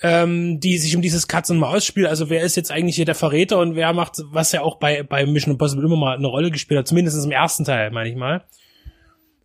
ähm, 0.00 0.58
die 0.58 0.78
sich 0.78 0.96
um 0.96 1.02
dieses 1.02 1.28
Katz- 1.28 1.50
und 1.50 1.58
Maus-Spiel, 1.58 2.06
also 2.06 2.30
wer 2.30 2.42
ist 2.42 2.56
jetzt 2.56 2.70
eigentlich 2.70 2.96
hier 2.96 3.04
der 3.04 3.14
Verräter 3.14 3.58
und 3.58 3.74
wer 3.74 3.92
macht, 3.92 4.22
was 4.30 4.52
ja 4.52 4.62
auch 4.62 4.78
bei, 4.78 5.02
bei 5.02 5.26
Mission 5.26 5.52
Impossible 5.52 5.84
immer 5.84 5.96
mal 5.96 6.16
eine 6.16 6.28
Rolle 6.28 6.50
gespielt 6.50 6.78
hat, 6.78 6.88
zumindest 6.88 7.22
im 7.22 7.30
ersten 7.30 7.64
Teil, 7.64 7.90
meine 7.90 8.08
ich 8.08 8.16
mal. 8.16 8.44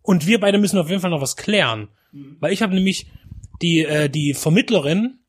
Und 0.01 0.25
wir 0.25 0.39
beide 0.39 0.57
müssen 0.57 0.79
auf 0.79 0.89
jeden 0.89 1.01
Fall 1.01 1.11
noch 1.11 1.21
was 1.21 1.35
klären. 1.35 1.89
Weil 2.39 2.53
ich 2.53 2.61
habe 2.61 2.73
nämlich 2.73 3.07
die, 3.61 3.83
äh, 3.83 4.09
die 4.09 4.33
Vermittlerin, 4.33 5.19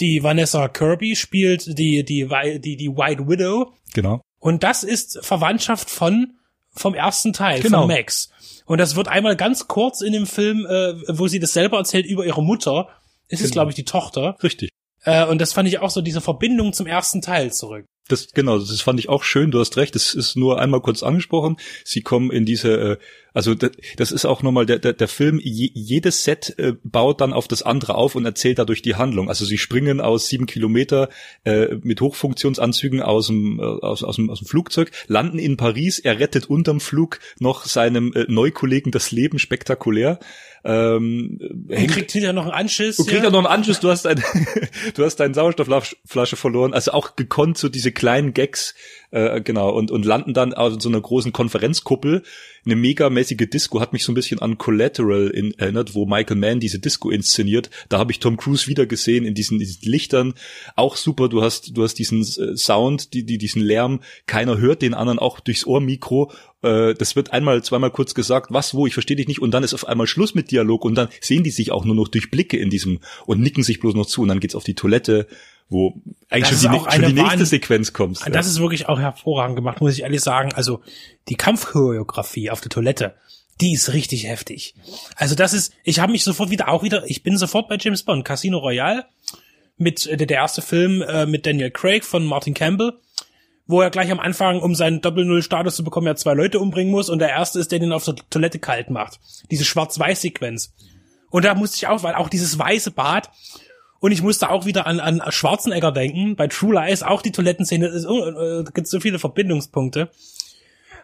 die 0.00 0.22
Vanessa 0.24 0.66
Kirby 0.68 1.14
spielt, 1.14 1.78
die, 1.78 2.04
die, 2.04 2.28
die, 2.58 2.76
die 2.76 2.88
White 2.88 3.28
Widow. 3.28 3.72
Genau. 3.94 4.20
Und 4.38 4.64
das 4.64 4.82
ist 4.82 5.20
Verwandtschaft 5.22 5.90
von 5.90 6.32
vom 6.72 6.94
ersten 6.94 7.32
Teil, 7.32 7.60
genau. 7.60 7.80
von 7.80 7.88
Max. 7.88 8.30
Und 8.66 8.78
das 8.78 8.96
wird 8.96 9.08
einmal 9.08 9.36
ganz 9.36 9.68
kurz 9.68 10.00
in 10.00 10.12
dem 10.12 10.26
Film, 10.26 10.66
äh, 10.66 10.94
wo 11.08 11.28
sie 11.28 11.40
das 11.40 11.52
selber 11.52 11.78
erzählt 11.78 12.06
über 12.06 12.24
ihre 12.24 12.42
Mutter. 12.42 12.88
Ist 13.28 13.38
genau. 13.38 13.48
es, 13.48 13.52
glaube 13.52 13.70
ich, 13.70 13.74
die 13.74 13.84
Tochter. 13.84 14.36
Richtig. 14.42 14.70
Äh, 15.04 15.26
und 15.26 15.40
das 15.40 15.52
fand 15.52 15.68
ich 15.68 15.78
auch 15.78 15.90
so 15.90 16.00
diese 16.00 16.20
Verbindung 16.20 16.72
zum 16.72 16.86
ersten 16.86 17.22
Teil 17.22 17.52
zurück. 17.52 17.86
Das, 18.08 18.32
genau, 18.34 18.58
das 18.58 18.80
fand 18.80 18.98
ich 18.98 19.08
auch 19.08 19.22
schön, 19.22 19.52
du 19.52 19.60
hast 19.60 19.76
recht, 19.76 19.94
das 19.94 20.12
ist 20.12 20.36
nur 20.36 20.60
einmal 20.60 20.80
kurz 20.80 21.04
angesprochen. 21.04 21.56
Sie 21.84 22.02
kommen 22.02 22.32
in 22.32 22.44
diese, 22.44 22.72
äh, 22.72 22.96
also 23.32 23.54
das 23.54 24.12
ist 24.12 24.24
auch 24.24 24.42
nochmal 24.42 24.66
der, 24.66 24.80
der, 24.80 24.92
der 24.92 25.06
Film, 25.06 25.40
je, 25.42 25.70
jedes 25.72 26.24
Set 26.24 26.58
äh, 26.58 26.74
baut 26.82 27.20
dann 27.20 27.32
auf 27.32 27.46
das 27.46 27.62
andere 27.62 27.94
auf 27.94 28.16
und 28.16 28.26
erzählt 28.26 28.58
dadurch 28.58 28.82
die 28.82 28.96
Handlung. 28.96 29.28
Also 29.28 29.44
sie 29.44 29.56
springen 29.56 30.00
aus 30.00 30.26
sieben 30.26 30.46
Kilometer 30.46 31.10
äh, 31.44 31.76
mit 31.82 32.00
Hochfunktionsanzügen 32.00 33.02
aus 33.02 33.28
dem, 33.28 33.60
äh, 33.60 33.62
aus, 33.62 34.02
aus, 34.02 34.16
dem, 34.16 34.30
aus 34.30 34.40
dem 34.40 34.48
Flugzeug, 34.48 34.90
landen 35.06 35.38
in 35.38 35.56
Paris, 35.56 36.00
er 36.00 36.18
rettet 36.18 36.46
unterm 36.46 36.80
Flug 36.80 37.20
noch 37.38 37.64
seinem 37.64 38.12
Neukollegen 38.26 38.90
das 38.90 39.12
Leben 39.12 39.38
spektakulär. 39.38 40.18
Ähm, 40.64 41.38
und 41.40 41.90
kriegt 41.90 42.12
hinterher 42.12 42.32
noch 42.32 42.44
einen 42.44 42.52
Anschiss. 42.52 42.98
Und 42.98 43.08
kriegt 43.08 43.24
ja. 43.24 43.30
noch 43.30 43.38
einen 43.38 43.46
Anschiss, 43.48 43.80
du 43.80 43.90
hast, 43.90 44.06
ein, 44.06 44.22
du 44.94 45.04
hast 45.04 45.16
deine 45.16 45.34
Sauerstoffflasche 45.34 46.36
verloren. 46.36 46.72
Also 46.72 46.92
auch 46.92 47.16
gekonnt 47.16 47.58
so 47.58 47.68
diese 47.68 47.92
kleinen 47.92 48.32
Gags, 48.32 48.74
äh, 49.12 49.42
genau, 49.42 49.70
und, 49.70 49.90
und 49.90 50.06
landen 50.06 50.32
dann 50.32 50.54
auf 50.54 50.80
so 50.80 50.88
einer 50.88 51.00
großen 51.00 51.32
Konferenzkuppel. 51.32 52.22
Eine 52.64 52.76
megamäßige 52.76 53.48
Disco 53.48 53.80
hat 53.80 53.92
mich 53.92 54.04
so 54.04 54.12
ein 54.12 54.14
bisschen 54.14 54.40
an 54.40 54.56
Collateral 54.56 55.28
in, 55.28 55.52
erinnert, 55.58 55.94
wo 55.94 56.06
Michael 56.06 56.38
Mann 56.38 56.60
diese 56.60 56.78
Disco 56.78 57.10
inszeniert. 57.10 57.68
Da 57.90 57.98
habe 57.98 58.10
ich 58.10 58.20
Tom 58.20 58.38
Cruise 58.38 58.68
wieder 58.68 58.86
gesehen 58.86 59.26
in 59.26 59.34
diesen, 59.34 59.58
diesen 59.58 59.88
Lichtern. 59.88 60.34
Auch 60.76 60.96
super, 60.96 61.28
du 61.28 61.42
hast, 61.42 61.76
du 61.76 61.82
hast 61.82 61.94
diesen 61.98 62.22
äh, 62.22 62.56
Sound, 62.56 63.12
die, 63.12 63.24
die, 63.24 63.36
diesen 63.36 63.60
Lärm. 63.60 64.00
Keiner 64.26 64.56
hört 64.58 64.80
den 64.80 64.94
anderen 64.94 65.18
auch 65.18 65.40
durchs 65.40 65.66
Ohrmikro 65.66 66.32
äh, 66.62 66.94
das 66.94 67.16
wird 67.16 67.32
einmal, 67.32 67.62
zweimal 67.62 67.90
kurz 67.90 68.14
gesagt, 68.14 68.46
was, 68.50 68.72
wo, 68.72 68.86
ich 68.86 68.94
verstehe 68.94 69.16
dich 69.16 69.28
nicht, 69.28 69.42
und 69.42 69.52
dann 69.52 69.64
ist 69.64 69.74
auf 69.74 69.86
einmal 69.86 70.06
Schluss 70.06 70.34
mit 70.34 70.50
Dialog 70.50 70.84
und 70.84 70.94
dann 70.94 71.08
sehen 71.20 71.42
die 71.42 71.50
sich 71.50 71.72
auch 71.72 71.84
nur 71.84 71.96
noch 71.96 72.08
durch 72.08 72.30
Blicke 72.30 72.56
in 72.56 72.70
diesem 72.70 73.00
und 73.26 73.40
nicken 73.40 73.64
sich 73.64 73.80
bloß 73.80 73.94
noch 73.94 74.06
zu 74.06 74.22
und 74.22 74.28
dann 74.28 74.40
geht's 74.40 74.54
auf 74.54 74.64
die 74.64 74.74
Toilette, 74.74 75.26
wo 75.68 75.94
eigentlich 76.28 76.50
Das 76.50 76.62
schon 76.62 76.72
die, 76.72 76.78
schon 76.90 77.06
die 77.06 77.12
nächste 77.14 77.38
Wahn- 77.40 77.46
Sequenz 77.46 77.92
kommt. 77.92 78.20
Das 78.30 78.46
ist 78.46 78.60
wirklich 78.60 78.88
auch 78.88 78.98
hervorragend 78.98 79.56
gemacht, 79.56 79.80
muss 79.80 79.94
ich 79.94 80.02
ehrlich 80.02 80.20
sagen. 80.20 80.52
Also 80.54 80.80
die 81.28 81.36
Kampfchoreografie 81.36 82.50
auf 82.50 82.60
der 82.60 82.70
Toilette, 82.70 83.14
die 83.60 83.72
ist 83.72 83.92
richtig 83.92 84.26
heftig. 84.26 84.74
Also 85.16 85.34
das 85.34 85.52
ist, 85.52 85.72
ich 85.84 86.00
habe 86.00 86.12
mich 86.12 86.24
sofort 86.24 86.50
wieder 86.50 86.68
auch 86.68 86.82
wieder, 86.82 87.04
ich 87.08 87.22
bin 87.22 87.36
sofort 87.38 87.68
bei 87.68 87.76
James 87.80 88.02
Bond, 88.02 88.24
Casino 88.24 88.58
Royale 88.58 89.04
mit 89.76 90.06
äh, 90.06 90.16
der, 90.16 90.26
der 90.26 90.38
erste 90.38 90.62
Film 90.62 91.02
äh, 91.02 91.26
mit 91.26 91.46
Daniel 91.46 91.70
Craig 91.70 92.04
von 92.04 92.24
Martin 92.24 92.54
Campbell, 92.54 92.92
wo 93.66 93.80
er 93.80 93.90
gleich 93.90 94.10
am 94.10 94.20
Anfang, 94.20 94.60
um 94.60 94.74
seinen 94.74 95.00
Doppel-Null-Status 95.00 95.76
zu 95.76 95.84
bekommen, 95.84 96.06
ja 96.06 96.16
zwei 96.16 96.34
Leute 96.34 96.58
umbringen 96.58 96.90
muss 96.92 97.08
und 97.08 97.20
der 97.20 97.30
erste 97.30 97.58
ist, 97.60 97.72
der 97.72 97.78
den 97.78 97.92
auf 97.92 98.04
der 98.04 98.16
Toilette 98.30 98.58
kalt 98.58 98.90
macht. 98.90 99.20
Diese 99.50 99.64
Schwarz-Weiß-Sequenz. 99.64 100.74
Und 101.30 101.44
da 101.44 101.54
musste 101.54 101.76
ich 101.76 101.86
auch, 101.86 102.02
weil 102.02 102.14
auch 102.14 102.28
dieses 102.28 102.58
weiße 102.58 102.90
Bad 102.90 103.30
und 104.02 104.10
ich 104.10 104.20
musste 104.20 104.50
auch 104.50 104.66
wieder 104.66 104.88
an, 104.88 104.98
an 104.98 105.22
Schwarzenegger 105.28 105.92
denken. 105.92 106.34
Bei 106.34 106.48
True 106.48 106.74
Lies 106.74 107.04
auch 107.04 107.22
die 107.22 107.30
Toilettenszene. 107.30 107.86
Es 107.86 108.04
oh, 108.04 108.26
äh, 108.26 108.64
gibt 108.74 108.88
so 108.88 108.98
viele 108.98 109.20
Verbindungspunkte. 109.20 110.10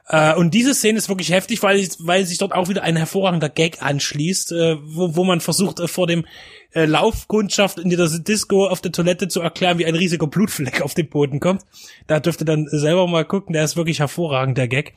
Äh, 0.08 0.34
und 0.34 0.52
diese 0.52 0.74
Szene 0.74 0.98
ist 0.98 1.08
wirklich 1.08 1.30
heftig, 1.30 1.62
weil, 1.62 1.86
weil 2.00 2.24
sich 2.26 2.38
dort 2.38 2.52
auch 2.52 2.68
wieder 2.68 2.82
ein 2.82 2.96
hervorragender 2.96 3.50
Gag 3.50 3.84
anschließt, 3.84 4.50
äh, 4.50 4.78
wo, 4.82 5.14
wo 5.14 5.22
man 5.22 5.40
versucht, 5.40 5.78
äh, 5.78 5.86
vor 5.86 6.08
dem 6.08 6.26
äh, 6.72 6.86
Laufkundschaft 6.86 7.78
in 7.78 7.88
dieser 7.88 8.18
Disco 8.18 8.66
auf 8.66 8.80
der 8.80 8.90
Toilette 8.90 9.28
zu 9.28 9.42
erklären, 9.42 9.78
wie 9.78 9.86
ein 9.86 9.94
riesiger 9.94 10.26
Blutfleck 10.26 10.82
auf 10.82 10.94
den 10.94 11.08
Boden 11.08 11.38
kommt. 11.38 11.62
Da 12.08 12.18
dürft 12.18 12.42
ihr 12.42 12.46
dann 12.46 12.66
selber 12.68 13.06
mal 13.06 13.24
gucken, 13.24 13.52
der 13.52 13.62
ist 13.62 13.76
wirklich 13.76 14.00
hervorragend, 14.00 14.58
der 14.58 14.66
Gag. 14.66 14.94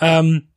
Ähm, 0.00 0.48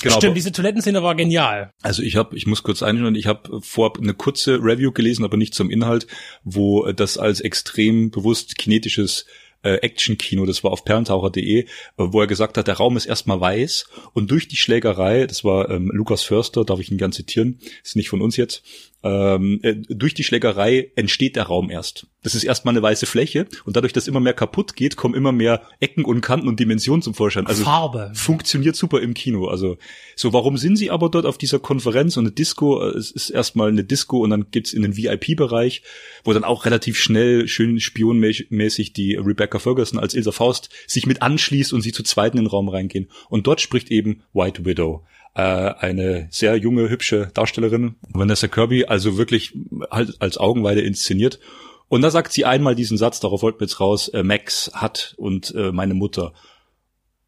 Genau, 0.00 0.16
stimmt, 0.16 0.36
diese 0.36 0.50
Toilettenszene 0.50 1.02
war 1.02 1.14
genial. 1.14 1.72
Also 1.82 2.02
ich 2.02 2.16
habe, 2.16 2.36
ich 2.36 2.46
muss 2.46 2.62
kurz 2.62 2.82
einschneiden, 2.82 3.14
ich 3.14 3.26
habe 3.26 3.60
vorab 3.62 3.98
eine 3.98 4.14
kurze 4.14 4.58
Review 4.62 4.90
gelesen, 4.90 5.24
aber 5.24 5.36
nicht 5.36 5.54
zum 5.54 5.70
Inhalt, 5.70 6.06
wo 6.42 6.86
äh, 6.86 6.94
das 6.94 7.18
als 7.18 7.40
extrem 7.40 8.10
bewusst 8.10 8.58
kinetisches 8.58 9.26
äh, 9.62 9.74
Action-Kino, 9.74 10.44
das 10.44 10.64
war 10.64 10.72
auf 10.72 10.84
perlentaucher.de, 10.84 11.60
äh, 11.60 11.66
wo 11.96 12.20
er 12.20 12.26
gesagt 12.26 12.58
hat, 12.58 12.66
der 12.66 12.76
Raum 12.76 12.96
ist 12.96 13.06
erstmal 13.06 13.40
weiß 13.40 13.86
und 14.12 14.30
durch 14.30 14.48
die 14.48 14.56
Schlägerei, 14.56 15.26
das 15.26 15.44
war 15.44 15.70
ähm, 15.70 15.90
Lukas 15.92 16.22
Förster, 16.22 16.64
darf 16.64 16.80
ich 16.80 16.90
ihn 16.90 16.98
gern 16.98 17.12
zitieren, 17.12 17.60
ist 17.84 17.96
nicht 17.96 18.08
von 18.08 18.22
uns 18.22 18.36
jetzt, 18.36 18.64
ähm, 19.02 19.58
äh, 19.62 19.74
durch 19.74 20.14
die 20.14 20.24
Schlägerei 20.24 20.92
entsteht 20.94 21.36
der 21.36 21.44
Raum 21.44 21.70
erst. 21.70 22.06
Das 22.22 22.36
ist 22.36 22.44
erstmal 22.44 22.72
eine 22.72 22.82
weiße 22.82 23.06
Fläche 23.06 23.46
und 23.64 23.76
dadurch, 23.76 23.92
dass 23.92 24.06
immer 24.06 24.20
mehr 24.20 24.32
kaputt 24.32 24.76
geht, 24.76 24.96
kommen 24.96 25.14
immer 25.14 25.32
mehr 25.32 25.62
Ecken 25.80 26.04
und 26.04 26.20
Kanten 26.20 26.46
und 26.46 26.60
Dimensionen 26.60 27.02
zum 27.02 27.14
Vorschein. 27.14 27.46
Also 27.46 27.64
Farbe. 27.64 28.12
funktioniert 28.14 28.76
super 28.76 29.00
im 29.00 29.14
Kino. 29.14 29.48
Also 29.48 29.76
so, 30.14 30.32
warum 30.32 30.56
sind 30.56 30.76
sie 30.76 30.90
aber 30.90 31.08
dort 31.08 31.26
auf 31.26 31.36
dieser 31.36 31.58
Konferenz 31.58 32.16
und 32.16 32.26
eine 32.26 32.32
Disco? 32.32 32.80
Äh, 32.80 32.96
Es 32.96 33.10
ist 33.10 33.30
erstmal 33.30 33.68
eine 33.70 33.82
Disco 33.82 34.18
und 34.18 34.30
dann 34.30 34.46
gibt's 34.52 34.72
in 34.72 34.82
den 34.82 34.96
VIP-Bereich, 34.96 35.82
wo 36.22 36.32
dann 36.32 36.44
auch 36.44 36.64
relativ 36.64 36.96
schnell 36.98 37.48
schön 37.48 37.80
spionmäßig 37.80 38.92
die 38.92 39.16
Rebecca 39.16 39.58
Ferguson 39.58 39.98
als 39.98 40.14
Ilsa 40.14 40.32
Faust 40.32 40.68
sich 40.86 41.06
mit 41.06 41.22
anschließt 41.22 41.72
und 41.72 41.80
sie 41.82 41.92
zu 41.92 42.04
zweit 42.04 42.34
in 42.34 42.40
den 42.40 42.46
Raum 42.46 42.68
reingehen. 42.68 43.08
Und 43.28 43.46
dort 43.48 43.60
spricht 43.60 43.90
eben 43.90 44.22
White 44.32 44.64
Widow. 44.64 45.04
Äh, 45.34 45.40
eine 45.40 46.28
sehr 46.30 46.56
junge, 46.56 46.90
hübsche 46.90 47.30
Darstellerin, 47.32 47.94
Vanessa 48.10 48.48
Kirby, 48.48 48.84
also 48.84 49.16
wirklich 49.16 49.54
halt 49.90 50.16
als 50.20 50.36
Augenweide 50.36 50.82
inszeniert. 50.82 51.40
Und 51.88 52.02
da 52.02 52.10
sagt 52.10 52.32
sie 52.32 52.44
einmal 52.44 52.74
diesen 52.74 52.98
Satz, 52.98 53.20
darauf 53.20 53.42
wollten 53.42 53.60
wir 53.60 53.66
jetzt 53.66 53.80
raus, 53.80 54.08
äh, 54.08 54.22
Max 54.22 54.70
hat 54.74 55.14
und 55.16 55.54
äh, 55.54 55.72
meine 55.72 55.94
Mutter. 55.94 56.34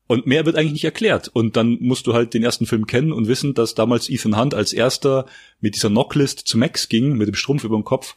Und 0.07 0.27
mehr 0.27 0.45
wird 0.45 0.57
eigentlich 0.57 0.73
nicht 0.73 0.85
erklärt. 0.85 1.29
Und 1.29 1.57
dann 1.57 1.79
musst 1.81 2.07
du 2.07 2.13
halt 2.13 2.35
den 2.35 2.45
ersten 2.45 2.67
Film 2.67 2.87
kennen 2.87 3.13
und 3.13 3.27
wissen, 3.27 3.55
dass 3.55 3.75
damals 3.75 4.11
Ethan 4.11 4.39
Hunt 4.39 4.55
als 4.55 4.75
erster 4.75 5.25
mit 5.61 5.75
dieser 5.75 5.89
Knocklist 5.89 6.41
zu 6.41 6.59
Max 6.59 6.91
ging, 6.91 7.17
mit 7.17 7.27
dem 7.27 7.35
Strumpf 7.35 7.65
über 7.65 7.77
dem 7.77 7.85
Kopf. 7.85 8.17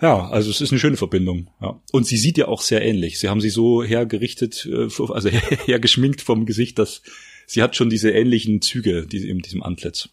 Ja, 0.00 0.28
also 0.28 0.50
es 0.50 0.60
ist 0.60 0.72
eine 0.72 0.80
schöne 0.80 0.96
Verbindung. 0.96 1.48
Ja. 1.60 1.80
Und 1.92 2.06
sie 2.06 2.16
sieht 2.16 2.38
ja 2.38 2.48
auch 2.48 2.60
sehr 2.60 2.82
ähnlich. 2.82 3.20
Sie 3.20 3.28
haben 3.28 3.40
sie 3.40 3.50
so 3.50 3.84
hergerichtet, 3.84 4.68
äh, 4.70 4.88
also 5.12 5.28
hergeschminkt 5.66 6.22
vom 6.22 6.44
Gesicht, 6.44 6.78
dass 6.78 7.02
sie 7.46 7.62
hat 7.62 7.76
schon 7.76 7.90
diese 7.90 8.10
ähnlichen 8.10 8.60
Züge 8.62 9.06
die, 9.06 9.28
in 9.28 9.38
diesem 9.40 9.62
Antlitz. 9.62 10.08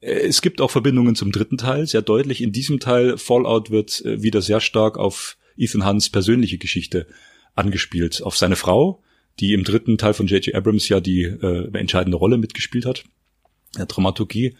Äh, 0.00 0.26
Es 0.26 0.42
gibt 0.42 0.60
auch 0.60 0.70
Verbindungen 0.70 1.14
zum 1.14 1.32
dritten 1.32 1.58
Teil, 1.58 1.86
sehr 1.86 2.02
deutlich. 2.02 2.40
In 2.40 2.52
diesem 2.52 2.80
Teil 2.80 3.18
Fallout 3.18 3.70
wird 3.70 4.04
äh, 4.04 4.22
wieder 4.22 4.42
sehr 4.42 4.60
stark 4.60 4.98
auf 4.98 5.36
Ethan 5.56 5.86
Hunts 5.86 6.10
persönliche 6.10 6.58
Geschichte 6.58 7.06
angespielt, 7.54 8.22
auf 8.22 8.36
seine 8.36 8.56
Frau, 8.56 9.02
die 9.40 9.52
im 9.52 9.64
dritten 9.64 9.98
Teil 9.98 10.14
von 10.14 10.26
J.J. 10.26 10.54
Abrams 10.54 10.88
ja 10.88 11.00
die 11.00 11.22
äh, 11.22 11.70
entscheidende 11.76 12.16
Rolle 12.16 12.38
mitgespielt 12.38 12.86
hat, 12.86 13.04
der 13.76 13.86
Dramaturgie. 13.86 14.56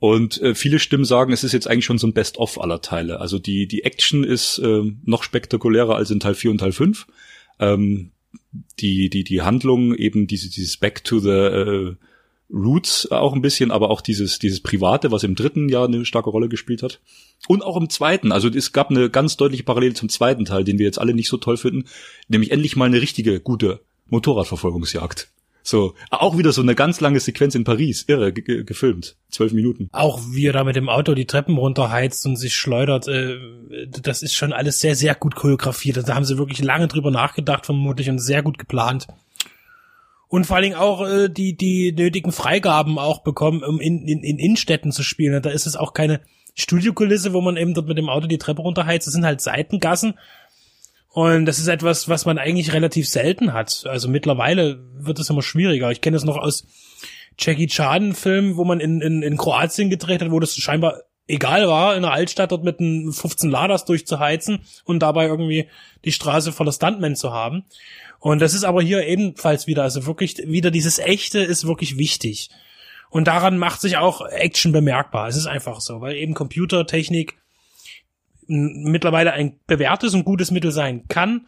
Und 0.00 0.40
äh, 0.42 0.54
viele 0.54 0.78
Stimmen 0.78 1.04
sagen, 1.04 1.32
es 1.32 1.42
ist 1.42 1.52
jetzt 1.52 1.66
eigentlich 1.66 1.84
schon 1.84 1.98
so 1.98 2.06
ein 2.06 2.12
Best-of 2.12 2.60
aller 2.60 2.80
Teile. 2.80 3.20
Also 3.20 3.40
die, 3.40 3.66
die 3.66 3.82
Action 3.82 4.22
ist 4.22 4.58
äh, 4.58 4.82
noch 5.04 5.24
spektakulärer 5.24 5.96
als 5.96 6.10
in 6.10 6.20
Teil 6.20 6.34
4 6.34 6.52
und 6.52 6.58
Teil 6.58 6.72
5. 6.72 7.06
Ähm, 7.58 8.12
die, 8.80 9.10
die, 9.10 9.24
die 9.24 9.42
Handlung, 9.42 9.94
eben 9.94 10.26
diese, 10.26 10.50
dieses 10.50 10.76
Back 10.76 11.04
to 11.04 11.18
the 11.18 11.30
äh, 11.30 11.94
Roots 12.50 13.10
auch 13.10 13.34
ein 13.34 13.42
bisschen, 13.42 13.70
aber 13.70 13.90
auch 13.90 14.00
dieses, 14.00 14.38
dieses 14.38 14.60
Private, 14.60 15.10
was 15.12 15.22
im 15.22 15.34
dritten 15.34 15.68
Jahr 15.68 15.86
eine 15.86 16.04
starke 16.04 16.30
Rolle 16.30 16.48
gespielt 16.48 16.82
hat. 16.82 17.00
Und 17.46 17.62
auch 17.62 17.76
im 17.76 17.90
zweiten. 17.90 18.32
Also 18.32 18.48
es 18.48 18.72
gab 18.72 18.90
eine 18.90 19.10
ganz 19.10 19.36
deutliche 19.36 19.64
Parallele 19.64 19.94
zum 19.94 20.08
zweiten 20.08 20.44
Teil, 20.44 20.64
den 20.64 20.78
wir 20.78 20.86
jetzt 20.86 20.98
alle 20.98 21.14
nicht 21.14 21.28
so 21.28 21.36
toll 21.36 21.58
finden. 21.58 21.84
Nämlich 22.28 22.50
endlich 22.50 22.74
mal 22.74 22.86
eine 22.86 23.02
richtige, 23.02 23.40
gute 23.40 23.80
Motorradverfolgungsjagd. 24.06 25.28
So, 25.68 25.92
auch 26.08 26.38
wieder 26.38 26.52
so 26.52 26.62
eine 26.62 26.74
ganz 26.74 26.98
lange 27.00 27.20
Sequenz 27.20 27.54
in 27.54 27.64
Paris. 27.64 28.06
Irre, 28.06 28.32
ge 28.32 28.42
ge 28.42 28.64
gefilmt. 28.64 29.16
Zwölf 29.28 29.52
Minuten. 29.52 29.90
Auch 29.92 30.18
wie 30.30 30.46
er 30.46 30.54
da 30.54 30.64
mit 30.64 30.76
dem 30.76 30.88
Auto 30.88 31.12
die 31.12 31.26
Treppen 31.26 31.58
runterheizt 31.58 32.24
und 32.24 32.36
sich 32.36 32.56
schleudert, 32.56 33.06
äh, 33.06 33.36
das 34.02 34.22
ist 34.22 34.34
schon 34.34 34.54
alles 34.54 34.80
sehr, 34.80 34.96
sehr 34.96 35.14
gut 35.14 35.34
choreografiert. 35.34 36.08
Da 36.08 36.14
haben 36.14 36.24
sie 36.24 36.38
wirklich 36.38 36.62
lange 36.62 36.88
drüber 36.88 37.10
nachgedacht, 37.10 37.66
vermutlich, 37.66 38.08
und 38.08 38.18
sehr 38.18 38.42
gut 38.42 38.58
geplant. 38.58 39.08
Und 40.28 40.46
vor 40.46 40.56
allen 40.56 40.62
Dingen 40.62 40.78
auch 40.78 41.06
äh, 41.06 41.28
die, 41.28 41.54
die 41.54 41.92
nötigen 41.92 42.32
Freigaben 42.32 42.98
auch 42.98 43.22
bekommen, 43.22 43.62
um 43.62 43.78
in, 43.78 44.08
in, 44.08 44.22
in 44.22 44.38
Innenstädten 44.38 44.90
zu 44.90 45.02
spielen. 45.02 45.42
Da 45.42 45.50
ist 45.50 45.66
es 45.66 45.76
auch 45.76 45.92
keine 45.92 46.22
Studiokulisse, 46.54 47.34
wo 47.34 47.42
man 47.42 47.58
eben 47.58 47.74
dort 47.74 47.88
mit 47.88 47.98
dem 47.98 48.08
Auto 48.08 48.26
die 48.26 48.38
Treppe 48.38 48.62
runterheizt. 48.62 49.06
Das 49.06 49.12
sind 49.12 49.26
halt 49.26 49.42
Seitengassen. 49.42 50.14
Und 51.18 51.46
das 51.46 51.58
ist 51.58 51.66
etwas, 51.66 52.08
was 52.08 52.26
man 52.26 52.38
eigentlich 52.38 52.72
relativ 52.72 53.08
selten 53.08 53.52
hat. 53.52 53.82
Also 53.88 54.08
mittlerweile 54.08 54.78
wird 54.94 55.18
es 55.18 55.28
immer 55.28 55.42
schwieriger. 55.42 55.90
Ich 55.90 56.00
kenne 56.00 56.16
es 56.16 56.22
noch 56.22 56.36
aus 56.36 56.64
Jackie 57.36 57.66
Chan 57.66 58.14
Film, 58.14 58.56
wo 58.56 58.64
man 58.64 58.78
in, 58.78 59.00
in, 59.00 59.22
in 59.22 59.36
Kroatien 59.36 59.90
gedreht 59.90 60.22
hat, 60.22 60.30
wo 60.30 60.38
das 60.38 60.54
scheinbar 60.54 61.02
egal 61.26 61.66
war, 61.66 61.96
in 61.96 62.02
der 62.02 62.12
Altstadt 62.12 62.52
dort 62.52 62.62
mit 62.62 62.78
einem 62.78 63.12
15 63.12 63.50
Laders 63.50 63.84
durchzuheizen 63.84 64.60
und 64.84 65.00
dabei 65.00 65.26
irgendwie 65.26 65.68
die 66.04 66.12
Straße 66.12 66.52
voller 66.52 66.70
Stuntmen 66.70 67.16
zu 67.16 67.32
haben. 67.32 67.64
Und 68.20 68.40
das 68.40 68.54
ist 68.54 68.62
aber 68.62 68.80
hier 68.80 69.04
ebenfalls 69.04 69.66
wieder, 69.66 69.82
also 69.82 70.06
wirklich 70.06 70.36
wieder 70.46 70.70
dieses 70.70 71.00
Echte 71.00 71.40
ist 71.40 71.66
wirklich 71.66 71.98
wichtig. 71.98 72.48
Und 73.10 73.26
daran 73.26 73.58
macht 73.58 73.80
sich 73.80 73.96
auch 73.96 74.24
Action 74.24 74.70
bemerkbar. 74.70 75.26
Es 75.26 75.36
ist 75.36 75.46
einfach 75.48 75.80
so, 75.80 76.00
weil 76.00 76.14
eben 76.14 76.34
Computertechnik 76.34 77.38
mittlerweile 78.48 79.32
ein 79.32 79.60
bewährtes 79.66 80.14
und 80.14 80.24
gutes 80.24 80.50
Mittel 80.50 80.72
sein 80.72 81.06
kann. 81.08 81.46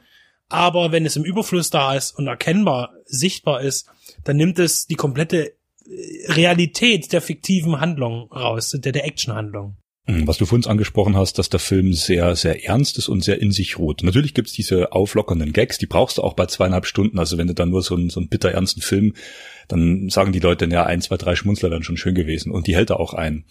Aber 0.49 0.93
wenn 0.93 1.07
es 1.07 1.17
im 1.17 1.25
Überfluss 1.25 1.71
da 1.71 1.95
ist 1.95 2.13
und 2.13 2.27
erkennbar, 2.27 2.93
sichtbar 3.05 3.63
ist, 3.63 3.89
dann 4.25 4.37
nimmt 4.37 4.59
es 4.59 4.87
die 4.87 4.97
komplette 4.97 5.49
äh, 5.49 6.33
Realität 6.33 7.13
der 7.13 7.23
fiktiven 7.23 7.81
Handlung 7.81 8.31
raus, 8.33 8.71
der, 8.71 8.93
der 8.93 9.07
Actionhandlung. 9.07 9.77
Mhm, 10.07 10.27
Was 10.27 10.39
du 10.39 10.47
vorhin 10.47 10.69
angesprochen 10.69 11.17
hast, 11.17 11.39
dass 11.39 11.51
der 11.51 11.61
Film 11.61 11.93
sehr, 11.93 12.35
sehr 12.35 12.65
ernst 12.65 12.99
ist 12.99 13.09
und 13.09 13.23
sehr 13.23 13.41
in 13.41 13.53
sich 13.53 13.79
ruht. 13.79 14.03
Natürlich 14.03 14.35
gibt's 14.35 14.53
diese 14.53 14.93
auflockernden 14.93 15.53
Gags, 15.53 15.79
die 15.79 15.87
brauchst 15.87 16.19
du 16.19 16.23
auch 16.23 16.35
bei 16.35 16.47
zweieinhalb 16.47 16.87
Stunden. 16.87 17.19
Also 17.19 17.39
wenn 17.39 17.47
du 17.47 17.55
dann 17.55 17.71
nur 17.71 17.83
so 17.83 17.95
einen, 17.95 18.11
so 18.11 18.19
einen 18.19 18.29
bitter 18.29 18.51
ernsten 18.51 18.81
Film, 18.81 19.15
dann 19.69 20.09
sagen 20.09 20.33
die 20.33 20.41
Leute, 20.41 20.67
ja, 20.67 20.85
ein, 20.85 21.01
zwei, 21.01 21.17
drei 21.17 21.37
Schmunzler 21.37 21.71
wären 21.71 21.85
schon 21.85 21.97
schön 21.97 22.15
gewesen. 22.15 22.51
Und 22.51 22.67
die 22.67 22.75
hält 22.75 22.91
er 22.91 22.99
auch 22.99 23.15
ein. 23.15 23.45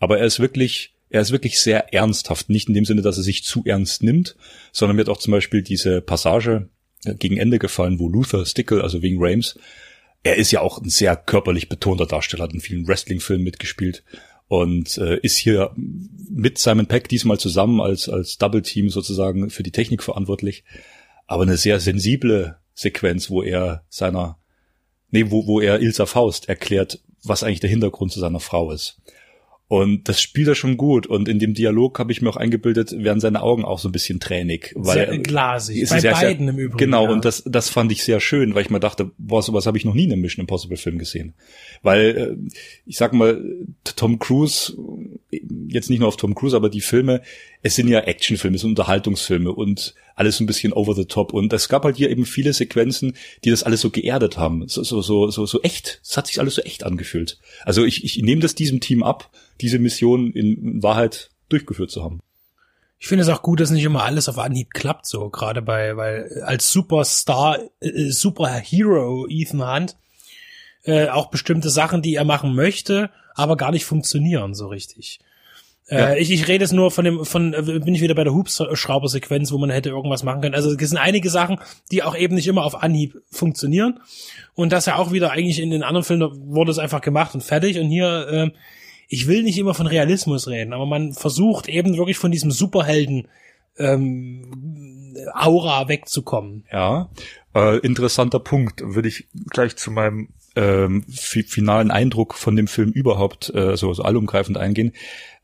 Aber 0.00 0.18
er 0.18 0.24
ist 0.26 0.40
wirklich, 0.40 0.94
er 1.10 1.20
ist 1.20 1.30
wirklich 1.30 1.60
sehr 1.60 1.92
ernsthaft. 1.94 2.50
Nicht 2.50 2.68
in 2.68 2.74
dem 2.74 2.84
Sinne, 2.84 3.02
dass 3.02 3.16
er 3.16 3.22
sich 3.22 3.44
zu 3.44 3.62
ernst 3.64 4.02
nimmt, 4.02 4.36
sondern 4.72 4.96
mir 4.96 5.02
hat 5.02 5.08
auch 5.08 5.18
zum 5.18 5.32
Beispiel 5.32 5.62
diese 5.62 6.00
Passage 6.00 6.68
äh, 7.04 7.14
gegen 7.14 7.36
Ende 7.36 7.58
gefallen, 7.58 7.98
wo 7.98 8.08
Luther 8.08 8.44
Stickle, 8.46 8.82
also 8.82 9.02
wegen 9.02 9.18
Rames, 9.18 9.58
er 10.22 10.36
ist 10.36 10.50
ja 10.50 10.60
auch 10.60 10.82
ein 10.82 10.90
sehr 10.90 11.16
körperlich 11.16 11.68
betonter 11.68 12.06
Darsteller, 12.06 12.44
hat 12.44 12.52
in 12.52 12.60
vielen 12.60 12.86
Wrestling-Filmen 12.86 13.44
mitgespielt 13.44 14.02
und 14.48 14.98
äh, 14.98 15.18
ist 15.20 15.36
hier 15.36 15.72
mit 15.76 16.58
Simon 16.58 16.86
Peck 16.86 17.08
diesmal 17.08 17.38
zusammen 17.38 17.80
als 17.80 18.08
als 18.08 18.38
Double 18.38 18.62
Team 18.62 18.90
sozusagen 18.90 19.50
für 19.50 19.62
die 19.62 19.72
Technik 19.72 20.02
verantwortlich. 20.02 20.64
aber 21.28 21.42
eine 21.42 21.58
sehr 21.58 21.78
sensible 21.78 22.56
Sequenz, 22.74 23.30
wo 23.30 23.42
er 23.42 23.84
seiner, 23.88 24.38
nee, 25.10 25.30
wo, 25.30 25.46
wo 25.46 25.60
er 25.60 25.80
Ilsa 25.80 26.06
Faust 26.06 26.48
erklärt, 26.48 27.00
was 27.22 27.42
eigentlich 27.42 27.60
der 27.60 27.70
Hintergrund 27.70 28.12
zu 28.12 28.18
seiner 28.18 28.40
Frau 28.40 28.72
ist. 28.72 29.00
Und 29.68 30.08
das 30.08 30.22
spielt 30.22 30.48
er 30.48 30.54
schon 30.54 30.78
gut. 30.78 31.06
Und 31.06 31.28
in 31.28 31.38
dem 31.38 31.52
Dialog 31.52 31.98
habe 31.98 32.10
ich 32.10 32.22
mir 32.22 32.30
auch 32.30 32.36
eingebildet, 32.36 32.92
werden 33.04 33.20
seine 33.20 33.42
Augen 33.42 33.66
auch 33.66 33.78
so 33.78 33.90
ein 33.90 33.92
bisschen 33.92 34.18
tränig. 34.18 34.72
Weil 34.74 35.08
Sehr 35.08 35.18
glasig. 35.18 35.86
Bei 35.90 35.98
ja 35.98 36.12
beiden 36.14 36.46
sehr, 36.46 36.54
im 36.54 36.58
Übrigen. 36.58 36.78
Genau, 36.78 37.04
ja. 37.04 37.10
und 37.10 37.26
das, 37.26 37.42
das 37.44 37.68
fand 37.68 37.92
ich 37.92 38.02
sehr 38.02 38.18
schön, 38.20 38.54
weil 38.54 38.62
ich 38.62 38.70
mir 38.70 38.80
dachte, 38.80 39.10
boah, 39.18 39.42
sowas 39.42 39.66
habe 39.66 39.76
ich 39.76 39.84
noch 39.84 39.92
nie 39.92 40.04
in 40.04 40.12
einem 40.12 40.22
Mission 40.22 40.42
Impossible 40.42 40.78
Film 40.78 40.98
gesehen. 40.98 41.34
Weil, 41.82 42.00
äh, 42.00 42.56
ich 42.86 42.96
sag 42.96 43.12
mal, 43.12 43.44
Tom 43.84 44.18
Cruise, 44.18 44.74
jetzt 45.68 45.90
nicht 45.90 45.98
nur 45.98 46.08
auf 46.08 46.16
Tom 46.16 46.34
Cruise, 46.34 46.56
aber 46.56 46.70
die 46.70 46.80
Filme, 46.80 47.20
es 47.62 47.74
sind 47.74 47.88
ja 47.88 48.00
Actionfilme, 48.00 48.56
es 48.56 48.62
sind 48.62 48.70
Unterhaltungsfilme 48.70 49.52
und 49.52 49.94
alles 50.14 50.40
ein 50.40 50.46
bisschen 50.46 50.72
over 50.72 50.94
the 50.94 51.04
top. 51.04 51.32
Und 51.32 51.52
es 51.52 51.68
gab 51.68 51.84
halt 51.84 51.96
hier 51.96 52.10
eben 52.10 52.26
viele 52.26 52.52
Sequenzen, 52.52 53.14
die 53.44 53.50
das 53.50 53.62
alles 53.62 53.80
so 53.80 53.90
geerdet 53.90 54.36
haben. 54.36 54.66
So, 54.68 54.82
so, 54.82 55.00
so, 55.02 55.30
so, 55.30 55.46
so 55.46 55.62
echt. 55.62 56.00
Es 56.02 56.16
hat 56.16 56.26
sich 56.26 56.40
alles 56.40 56.56
so 56.56 56.62
echt 56.62 56.84
angefühlt. 56.84 57.38
Also 57.64 57.84
ich, 57.84 58.04
ich 58.04 58.20
nehme 58.22 58.40
das 58.40 58.54
diesem 58.54 58.80
Team 58.80 59.02
ab, 59.02 59.30
diese 59.60 59.78
Mission 59.78 60.32
in 60.32 60.82
Wahrheit 60.82 61.30
durchgeführt 61.48 61.90
zu 61.90 62.02
haben. 62.02 62.20
Ich 63.00 63.06
finde 63.06 63.22
es 63.22 63.28
auch 63.28 63.42
gut, 63.42 63.60
dass 63.60 63.70
nicht 63.70 63.84
immer 63.84 64.02
alles 64.02 64.28
auf 64.28 64.38
Anhieb 64.38 64.70
klappt, 64.74 65.06
so 65.06 65.30
gerade 65.30 65.62
bei, 65.62 65.96
weil 65.96 66.42
als 66.44 66.72
Superstar, 66.72 67.60
äh, 67.80 68.10
Superhero 68.10 69.26
Ethan 69.28 69.62
Hunt 69.62 69.96
äh, 70.82 71.08
auch 71.08 71.30
bestimmte 71.30 71.70
Sachen, 71.70 72.02
die 72.02 72.16
er 72.16 72.24
machen 72.24 72.56
möchte, 72.56 73.10
aber 73.34 73.56
gar 73.56 73.70
nicht 73.70 73.84
funktionieren 73.84 74.54
so 74.54 74.66
richtig. 74.66 75.20
Ja. 75.90 76.10
Äh, 76.10 76.18
ich, 76.18 76.30
ich 76.30 76.48
rede 76.48 76.64
es 76.64 76.72
nur 76.72 76.90
von 76.90 77.04
dem, 77.04 77.24
von 77.24 77.54
äh, 77.54 77.62
bin 77.62 77.94
ich 77.94 78.02
wieder 78.02 78.14
bei 78.14 78.24
der 78.24 78.34
Hubschrauber-Sequenz, 78.34 79.52
wo 79.52 79.58
man 79.58 79.70
hätte 79.70 79.88
irgendwas 79.88 80.22
machen 80.22 80.42
können. 80.42 80.54
Also 80.54 80.74
es 80.74 80.88
sind 80.90 80.98
einige 80.98 81.30
Sachen, 81.30 81.58
die 81.90 82.02
auch 82.02 82.16
eben 82.16 82.34
nicht 82.34 82.46
immer 82.46 82.64
auf 82.64 82.82
Anhieb 82.82 83.22
funktionieren. 83.30 84.00
Und 84.54 84.72
das 84.72 84.86
ja 84.86 84.96
auch 84.96 85.12
wieder 85.12 85.30
eigentlich 85.30 85.60
in 85.60 85.70
den 85.70 85.82
anderen 85.82 86.04
Filmen 86.04 86.52
wurde 86.52 86.70
es 86.70 86.78
einfach 86.78 87.00
gemacht 87.00 87.34
und 87.34 87.42
fertig. 87.42 87.78
Und 87.78 87.88
hier, 87.88 88.28
äh, 88.28 88.50
ich 89.08 89.26
will 89.26 89.42
nicht 89.42 89.58
immer 89.58 89.74
von 89.74 89.86
Realismus 89.86 90.48
reden, 90.48 90.74
aber 90.74 90.84
man 90.84 91.14
versucht 91.14 91.68
eben 91.68 91.96
wirklich 91.96 92.18
von 92.18 92.30
diesem 92.30 92.50
Superhelden 92.50 93.28
ähm, 93.78 95.16
Aura 95.32 95.88
wegzukommen. 95.88 96.64
Ja, 96.70 97.08
äh, 97.54 97.78
interessanter 97.78 98.40
Punkt. 98.40 98.82
Würde 98.84 99.08
ich 99.08 99.26
gleich 99.50 99.76
zu 99.76 99.90
meinem 99.90 100.28
ähm, 100.58 101.04
fi 101.08 101.44
finalen 101.44 101.92
Eindruck 101.92 102.34
von 102.34 102.56
dem 102.56 102.66
Film 102.66 102.90
überhaupt 102.90 103.54
äh, 103.54 103.76
so, 103.76 103.94
so 103.94 104.02
allumgreifend 104.02 104.58
eingehen. 104.58 104.92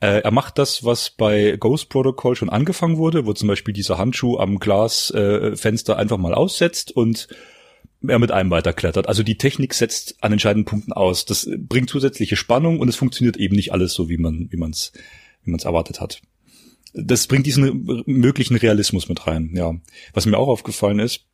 Äh, 0.00 0.22
er 0.22 0.32
macht 0.32 0.58
das, 0.58 0.84
was 0.84 1.10
bei 1.10 1.56
Ghost 1.56 1.88
Protocol 1.88 2.34
schon 2.34 2.50
angefangen 2.50 2.96
wurde, 2.96 3.24
wo 3.24 3.32
zum 3.32 3.46
Beispiel 3.46 3.72
dieser 3.72 3.96
Handschuh 3.96 4.38
am 4.38 4.58
Glasfenster 4.58 5.92
äh, 5.94 5.96
einfach 5.96 6.18
mal 6.18 6.34
aussetzt 6.34 6.90
und 6.90 7.28
er 8.06 8.18
mit 8.18 8.32
einem 8.32 8.50
weiterklettert. 8.50 9.08
Also 9.08 9.22
die 9.22 9.38
Technik 9.38 9.72
setzt 9.72 10.16
an 10.20 10.32
entscheidenden 10.32 10.66
Punkten 10.66 10.92
aus. 10.92 11.24
Das 11.24 11.48
bringt 11.56 11.88
zusätzliche 11.88 12.36
Spannung 12.36 12.80
und 12.80 12.88
es 12.88 12.96
funktioniert 12.96 13.36
eben 13.36 13.54
nicht 13.54 13.72
alles 13.72 13.94
so, 13.94 14.08
wie 14.08 14.18
man 14.18 14.48
wie 14.50 14.56
man 14.56 14.72
es 14.72 14.92
wie 15.44 15.52
man 15.52 15.58
es 15.58 15.64
erwartet 15.64 16.00
hat. 16.00 16.20
Das 16.92 17.26
bringt 17.28 17.46
diesen 17.46 18.04
möglichen 18.06 18.56
Realismus 18.56 19.08
mit 19.08 19.26
rein. 19.26 19.52
Ja, 19.54 19.74
was 20.12 20.26
mir 20.26 20.38
auch 20.38 20.48
aufgefallen 20.48 20.98
ist, 20.98 21.26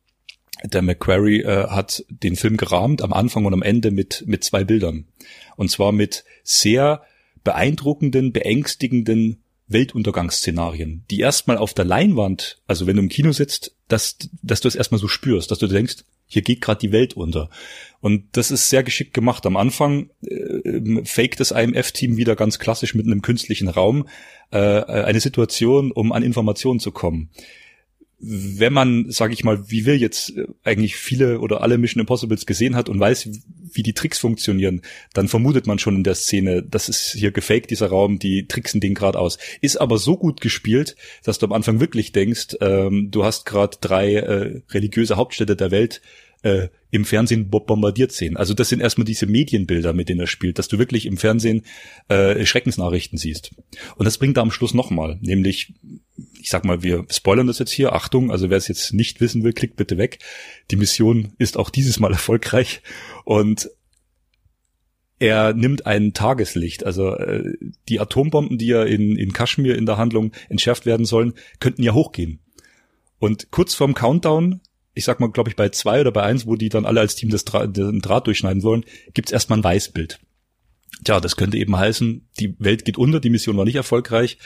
der 0.63 0.81
McQuarrie 0.81 1.41
äh, 1.41 1.67
hat 1.67 2.03
den 2.09 2.35
Film 2.35 2.57
gerahmt 2.57 3.01
am 3.01 3.13
Anfang 3.13 3.45
und 3.45 3.53
am 3.53 3.61
Ende 3.61 3.91
mit 3.91 4.23
mit 4.27 4.43
zwei 4.43 4.63
Bildern 4.63 5.05
und 5.55 5.69
zwar 5.69 5.91
mit 5.91 6.23
sehr 6.43 7.03
beeindruckenden, 7.43 8.31
beängstigenden 8.31 9.41
Weltuntergangsszenarien, 9.67 11.05
die 11.09 11.19
erstmal 11.19 11.57
auf 11.57 11.73
der 11.73 11.85
Leinwand, 11.85 12.59
also 12.67 12.87
wenn 12.87 12.97
du 12.97 13.03
im 13.03 13.09
Kino 13.09 13.31
sitzt, 13.31 13.75
dass, 13.87 14.17
dass 14.41 14.61
du 14.61 14.67
es 14.67 14.75
erstmal 14.75 14.99
so 14.99 15.07
spürst, 15.07 15.49
dass 15.49 15.59
du 15.59 15.67
denkst, 15.67 16.03
hier 16.27 16.41
geht 16.41 16.61
gerade 16.61 16.79
die 16.79 16.93
Welt 16.93 17.15
unter. 17.15 17.49
Und 17.99 18.23
das 18.31 18.51
ist 18.51 18.69
sehr 18.69 18.83
geschickt 18.83 19.13
gemacht. 19.13 19.45
Am 19.45 19.57
Anfang 19.57 20.09
äh, 20.25 21.03
faked 21.03 21.41
das 21.41 21.51
IMF-Team 21.51 22.15
wieder 22.15 22.37
ganz 22.37 22.57
klassisch 22.57 22.95
mit 22.95 23.05
einem 23.05 23.21
künstlichen 23.21 23.67
Raum 23.67 24.07
äh, 24.51 24.57
eine 24.57 25.19
Situation, 25.19 25.91
um 25.91 26.13
an 26.13 26.23
Informationen 26.23 26.79
zu 26.79 26.91
kommen. 26.91 27.29
Wenn 28.23 28.73
man, 28.73 29.09
sage 29.09 29.33
ich 29.33 29.43
mal, 29.43 29.69
wie 29.69 29.85
wir 29.85 29.97
jetzt 29.97 30.37
äh, 30.37 30.45
eigentlich 30.63 30.95
viele 30.95 31.39
oder 31.39 31.61
alle 31.61 31.77
Mission 31.77 32.01
Impossibles 32.01 32.45
gesehen 32.45 32.75
hat 32.75 32.87
und 32.87 32.99
weiß, 32.99 33.29
wie 33.73 33.83
die 33.83 33.93
Tricks 33.93 34.19
funktionieren, 34.19 34.81
dann 35.13 35.27
vermutet 35.27 35.67
man 35.67 35.79
schon 35.79 35.95
in 35.95 36.03
der 36.03 36.15
Szene, 36.15 36.63
das 36.63 36.89
ist 36.89 37.13
hier 37.13 37.31
gefaked, 37.31 37.71
dieser 37.71 37.87
Raum, 37.87 38.19
die 38.19 38.47
tricksen 38.47 38.81
den 38.81 38.93
gerade 38.93 39.19
aus. 39.19 39.37
Ist 39.61 39.77
aber 39.77 39.97
so 39.97 40.17
gut 40.17 40.41
gespielt, 40.41 40.95
dass 41.23 41.39
du 41.39 41.45
am 41.45 41.53
Anfang 41.53 41.79
wirklich 41.79 42.11
denkst, 42.11 42.57
ähm, 42.61 43.09
du 43.11 43.23
hast 43.23 43.45
gerade 43.45 43.77
drei 43.81 44.13
äh, 44.15 44.61
religiöse 44.69 45.15
Hauptstädte 45.17 45.55
der 45.55 45.71
Welt 45.71 46.01
äh, 46.43 46.69
im 46.89 47.05
Fernsehen 47.05 47.49
bo- 47.49 47.59
bombardiert 47.59 48.11
sehen. 48.11 48.35
Also 48.37 48.53
das 48.53 48.69
sind 48.69 48.81
erstmal 48.81 49.05
diese 49.05 49.25
Medienbilder, 49.27 49.93
mit 49.93 50.09
denen 50.09 50.19
er 50.19 50.27
spielt, 50.27 50.59
dass 50.59 50.67
du 50.67 50.79
wirklich 50.79 51.05
im 51.05 51.17
Fernsehen 51.17 51.63
äh, 52.09 52.45
Schreckensnachrichten 52.45 53.17
siehst. 53.17 53.51
Und 53.95 54.05
das 54.05 54.17
bringt 54.17 54.37
er 54.37 54.43
am 54.43 54.51
Schluss 54.51 54.73
nochmal, 54.73 55.17
nämlich, 55.21 55.73
ich 56.41 56.49
sag 56.49 56.65
mal, 56.65 56.83
wir 56.83 57.05
spoilern 57.09 57.47
das 57.47 57.59
jetzt 57.59 57.71
hier, 57.71 57.93
Achtung, 57.93 58.31
also 58.31 58.49
wer 58.49 58.57
es 58.57 58.67
jetzt 58.67 58.93
nicht 58.93 59.21
wissen 59.21 59.43
will, 59.43 59.53
klickt 59.53 59.75
bitte 59.75 59.97
weg. 59.97 60.19
Die 60.71 60.75
Mission 60.75 61.33
ist 61.37 61.57
auch 61.57 61.69
dieses 61.69 61.99
Mal 61.99 62.11
erfolgreich 62.11 62.81
und 63.23 63.69
er 65.19 65.53
nimmt 65.53 65.85
ein 65.85 66.13
Tageslicht, 66.13 66.83
also 66.83 67.13
äh, 67.15 67.53
die 67.87 67.99
Atombomben, 67.99 68.57
die 68.57 68.65
ja 68.65 68.83
in, 68.83 69.15
in 69.17 69.33
Kaschmir 69.33 69.77
in 69.77 69.85
der 69.85 69.97
Handlung 69.97 70.31
entschärft 70.49 70.87
werden 70.87 71.05
sollen, 71.05 71.33
könnten 71.59 71.83
ja 71.83 71.93
hochgehen. 71.93 72.39
Und 73.19 73.51
kurz 73.51 73.75
vorm 73.75 73.93
Countdown, 73.93 74.61
ich 74.93 75.05
sag 75.05 75.19
mal, 75.19 75.31
glaube 75.31 75.49
ich, 75.49 75.55
bei 75.55 75.69
zwei 75.69 76.01
oder 76.01 76.11
bei 76.11 76.23
eins, 76.23 76.45
wo 76.45 76.55
die 76.55 76.69
dann 76.69 76.85
alle 76.85 76.99
als 76.99 77.15
Team 77.15 77.29
das 77.29 77.45
Dra 77.45 77.67
den 77.67 78.01
Draht 78.01 78.27
durchschneiden 78.27 78.63
wollen, 78.63 78.85
gibt's 79.13 79.31
erstmal 79.31 79.59
ein 79.59 79.63
Weißbild. 79.63 80.19
Tja, 81.03 81.19
das 81.19 81.35
könnte 81.35 81.57
eben 81.57 81.75
heißen, 81.75 82.27
die 82.39 82.55
Welt 82.59 82.85
geht 82.85 82.97
unter, 82.97 83.19
die 83.19 83.29
Mission 83.29 83.57
war 83.57 83.65
nicht 83.65 83.75
erfolgreich. 83.75 84.37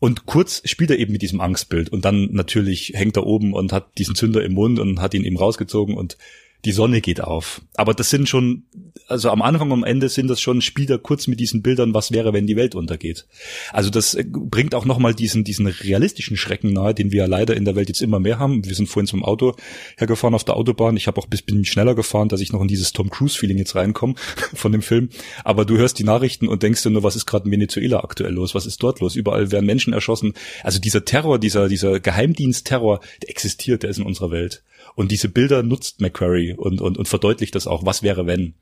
Und 0.00 0.26
kurz 0.26 0.62
spielt 0.64 0.90
er 0.90 0.98
eben 0.98 1.12
mit 1.12 1.22
diesem 1.22 1.40
Angstbild 1.40 1.88
und 1.88 2.04
dann 2.04 2.28
natürlich 2.32 2.92
hängt 2.94 3.16
er 3.16 3.26
oben 3.26 3.52
und 3.52 3.72
hat 3.72 3.98
diesen 3.98 4.14
Zünder 4.14 4.44
im 4.44 4.52
Mund 4.52 4.78
und 4.78 5.00
hat 5.00 5.14
ihn 5.14 5.24
eben 5.24 5.36
rausgezogen 5.36 5.96
und 5.96 6.16
die 6.64 6.72
Sonne 6.72 7.00
geht 7.00 7.20
auf. 7.20 7.62
Aber 7.74 7.94
das 7.94 8.10
sind 8.10 8.28
schon, 8.28 8.64
also 9.06 9.30
am 9.30 9.42
Anfang 9.42 9.70
und 9.70 9.78
am 9.78 9.84
Ende 9.84 10.08
sind 10.08 10.28
das 10.28 10.40
schon, 10.40 10.60
spielt 10.60 10.90
er 10.90 10.98
kurz 10.98 11.28
mit 11.28 11.38
diesen 11.38 11.62
Bildern, 11.62 11.94
was 11.94 12.10
wäre, 12.10 12.32
wenn 12.32 12.48
die 12.48 12.56
Welt 12.56 12.74
untergeht. 12.74 13.26
Also 13.72 13.90
das 13.90 14.14
äh, 14.14 14.24
bringt 14.26 14.74
auch 14.74 14.84
nochmal 14.84 15.14
diesen, 15.14 15.44
diesen 15.44 15.68
realistischen 15.68 16.36
Schrecken 16.36 16.72
nahe, 16.72 16.94
den 16.94 17.12
wir 17.12 17.18
ja 17.18 17.26
leider 17.26 17.56
in 17.56 17.64
der 17.64 17.76
Welt 17.76 17.88
jetzt 17.88 18.02
immer 18.02 18.18
mehr 18.18 18.40
haben. 18.40 18.64
Wir 18.64 18.74
sind 18.74 18.88
vorhin 18.88 19.06
zum 19.06 19.24
Auto 19.24 19.54
hergefahren 19.96 20.34
auf 20.34 20.44
der 20.44 20.56
Autobahn. 20.56 20.96
Ich 20.96 21.06
habe 21.06 21.20
auch 21.20 21.26
bis 21.26 21.42
bin 21.42 21.64
schneller 21.64 21.94
gefahren, 21.94 22.28
dass 22.28 22.40
ich 22.40 22.52
noch 22.52 22.60
in 22.60 22.68
dieses 22.68 22.92
Tom 22.92 23.08
Cruise-Feeling 23.08 23.58
jetzt 23.58 23.76
reinkomme 23.76 24.14
von 24.54 24.72
dem 24.72 24.82
Film. 24.82 25.10
Aber 25.44 25.64
du 25.64 25.76
hörst 25.76 25.98
die 25.98 26.04
Nachrichten 26.04 26.48
und 26.48 26.64
denkst 26.64 26.82
dir 26.82 26.90
nur, 26.90 27.04
was 27.04 27.14
ist 27.14 27.26
gerade 27.26 27.46
in 27.46 27.52
Venezuela 27.52 28.00
aktuell 28.00 28.32
los? 28.32 28.56
Was 28.56 28.66
ist 28.66 28.82
dort 28.82 28.98
los? 28.98 29.14
Überall 29.14 29.52
werden 29.52 29.66
Menschen 29.66 29.92
erschossen. 29.92 30.34
Also 30.64 30.80
dieser 30.80 31.04
Terror, 31.04 31.38
dieser, 31.38 31.68
dieser 31.68 32.00
Geheimdienst-Terror, 32.00 33.00
der 33.22 33.30
existiert, 33.30 33.84
der 33.84 33.90
ist 33.90 33.98
in 33.98 34.04
unserer 34.04 34.32
Welt. 34.32 34.64
Und 34.98 35.12
diese 35.12 35.28
Bilder 35.28 35.62
nutzt 35.62 36.00
McQuarrie 36.00 36.54
und, 36.54 36.80
und, 36.80 36.98
und 36.98 37.06
verdeutlicht 37.06 37.54
das 37.54 37.68
auch. 37.68 37.86
Was 37.86 38.02
wäre, 38.02 38.26
wenn? 38.26 38.54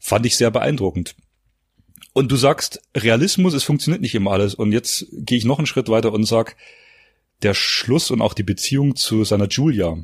Fand 0.00 0.26
ich 0.26 0.36
sehr 0.36 0.50
beeindruckend. 0.50 1.14
Und 2.12 2.32
du 2.32 2.34
sagst, 2.34 2.82
Realismus, 2.96 3.54
es 3.54 3.62
funktioniert 3.62 4.02
nicht 4.02 4.16
immer 4.16 4.32
alles. 4.32 4.56
Und 4.56 4.72
jetzt 4.72 5.06
gehe 5.12 5.38
ich 5.38 5.44
noch 5.44 5.58
einen 5.58 5.68
Schritt 5.68 5.88
weiter 5.88 6.12
und 6.12 6.24
sag, 6.24 6.56
der 7.42 7.54
Schluss 7.54 8.10
und 8.10 8.20
auch 8.20 8.34
die 8.34 8.42
Beziehung 8.42 8.96
zu 8.96 9.22
seiner 9.22 9.46
Julia, 9.46 9.96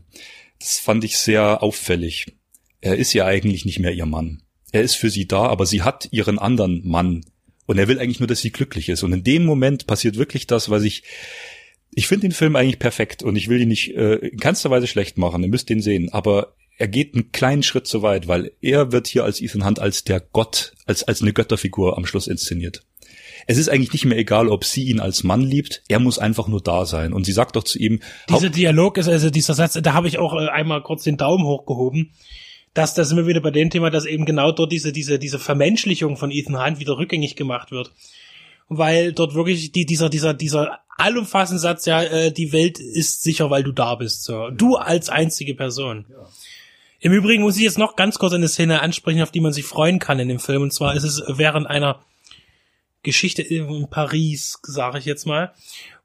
das 0.61 0.79
fand 0.79 1.03
ich 1.03 1.19
sehr 1.19 1.65
auffällig. 1.65 2.27
Er 2.81 2.97
ist 2.97 3.13
ja 3.13 3.27
eigentlich 3.27 3.65
nicht 3.65 3.81
mehr 3.81 3.93
ihr 3.93 4.07
Mann. 4.07 4.45
Er 4.71 4.83
ist 4.83 4.95
für 4.95 5.11
sie 5.11 5.27
da, 5.27 5.47
aber 5.47 5.67
sie 5.67 5.83
hat 5.83 6.07
ihren 6.13 6.39
anderen 6.39 6.87
Mann. 6.87 7.25
Und 7.67 7.77
er 7.77 7.89
will 7.89 7.99
eigentlich 7.99 8.21
nur, 8.21 8.29
dass 8.29 8.41
sie 8.41 8.53
glücklich 8.53 8.89
ist. 8.89 9.03
Und 9.03 9.13
in 9.13 9.25
dem 9.25 9.47
Moment 9.47 9.89
passiert 9.89 10.17
wirklich 10.17 10.47
das, 10.47 10.71
was 10.71 10.85
ich, 10.85 11.03
ich 11.93 12.07
finde 12.07 12.29
den 12.29 12.33
Film 12.33 12.57
eigentlich 12.57 12.79
perfekt 12.79 13.23
und 13.23 13.37
ich 13.37 13.49
will 13.49 13.61
ihn 13.61 13.69
nicht 13.69 13.95
äh, 13.95 14.17
in 14.17 14.39
keinster 14.39 14.71
Weise 14.71 14.87
schlecht 14.87 15.19
machen. 15.19 15.43
Ihr 15.43 15.49
müsst 15.49 15.69
den 15.69 15.83
sehen. 15.83 16.13
Aber 16.13 16.55
er 16.79 16.89
geht 16.89 17.15
einen 17.15 17.33
kleinen 17.33 17.63
Schritt 17.63 17.87
zu 17.87 18.03
weit, 18.03 18.29
weil 18.29 18.53
er 18.61 18.93
wird 18.93 19.07
hier 19.07 19.25
als 19.25 19.41
Ethan 19.41 19.67
Hunt 19.67 19.81
als 19.81 20.05
der 20.05 20.21
Gott, 20.21 20.73
als, 20.87 21.03
als 21.03 21.21
eine 21.21 21.33
Götterfigur 21.33 21.99
am 21.99 22.07
Schluss 22.07 22.27
inszeniert. 22.27 22.85
Es 23.47 23.59
ist 23.59 23.69
eigentlich 23.69 23.93
nicht 23.93 24.05
mehr 24.05 24.19
egal, 24.19 24.49
ob 24.49 24.65
sie 24.65 24.85
ihn 24.85 25.01
als 25.01 25.25
Mann 25.25 25.43
liebt. 25.43 25.83
Er 25.89 25.99
muss 25.99 26.19
einfach 26.19 26.47
nur 26.47 26.63
da 26.63 26.87
sein. 26.87 27.13
Und 27.13 27.25
sie 27.25 27.33
sagt 27.33 27.57
doch 27.57 27.65
zu 27.65 27.79
ihm, 27.79 28.01
Dieser 28.29 28.51
Dialog 28.51 28.99
ist 28.99 29.09
also 29.09 29.31
dieser 29.31 29.55
Satz, 29.55 29.79
da 29.83 29.93
habe 29.93 30.09
ich 30.09 30.19
auch 30.19 30.35
äh, 30.35 30.49
einmal 30.49 30.83
kurz 30.83 31.03
den 31.05 31.17
Daumen 31.17 31.45
hochgehoben. 31.45 32.13
Dass 32.73 32.95
das 32.95 33.11
immer 33.11 33.27
wieder 33.27 33.41
bei 33.41 33.51
dem 33.51 33.69
Thema, 33.69 33.91
dass 33.91 34.07
eben 34.07 34.25
genau 34.25 34.53
dort 34.53 34.71
diese, 34.71 34.93
diese, 34.93 35.19
diese 35.19 35.41
Vermenschlichung 35.41 36.17
von 36.17 36.31
Ethan 36.31 36.65
Hunt 36.65 36.79
wieder 36.79 36.97
rückgängig 36.97 37.35
gemacht 37.35 37.73
wird. 37.73 37.93
Weil 38.69 39.13
dort 39.13 39.35
wirklich 39.35 39.73
die, 39.73 39.87
dieser, 39.87 40.09
dieser, 40.09 40.35
dieser 40.35 40.79
allumfassende 41.01 41.61
Satz, 41.61 41.87
ja, 41.87 42.03
äh, 42.03 42.33
die 42.33 42.53
Welt 42.53 42.79
ist 42.79 43.23
sicher, 43.23 43.51
weil 43.51 43.63
du 43.63 43.73
da 43.73 43.95
bist. 43.95 44.25
So. 44.25 44.51
Du 44.51 44.77
als 44.77 45.09
einzige 45.09 45.55
Person. 45.55 46.07
Im 47.01 47.13
Übrigen 47.13 47.43
muss 47.43 47.57
ich 47.57 47.63
jetzt 47.63 47.79
noch 47.79 47.97
ganz 47.97 48.19
kurz 48.19 48.35
eine 48.35 48.49
Szene 48.49 48.83
ansprechen, 48.83 49.23
auf 49.23 49.31
die 49.31 49.41
man 49.41 49.53
sich 49.53 49.65
freuen 49.65 49.99
kann 49.99 50.19
in 50.19 50.29
dem 50.29 50.39
Film. 50.39 50.63
Und 50.63 50.73
zwar 50.73 50.95
ist 50.95 51.05
es 51.05 51.23
während 51.27 51.67
einer 51.67 52.01
Geschichte 53.03 53.43
in 53.43 53.89
Paris, 53.89 54.59
sage 54.63 54.99
ich 54.99 55.07
jetzt 55.07 55.27
mal, 55.27 55.55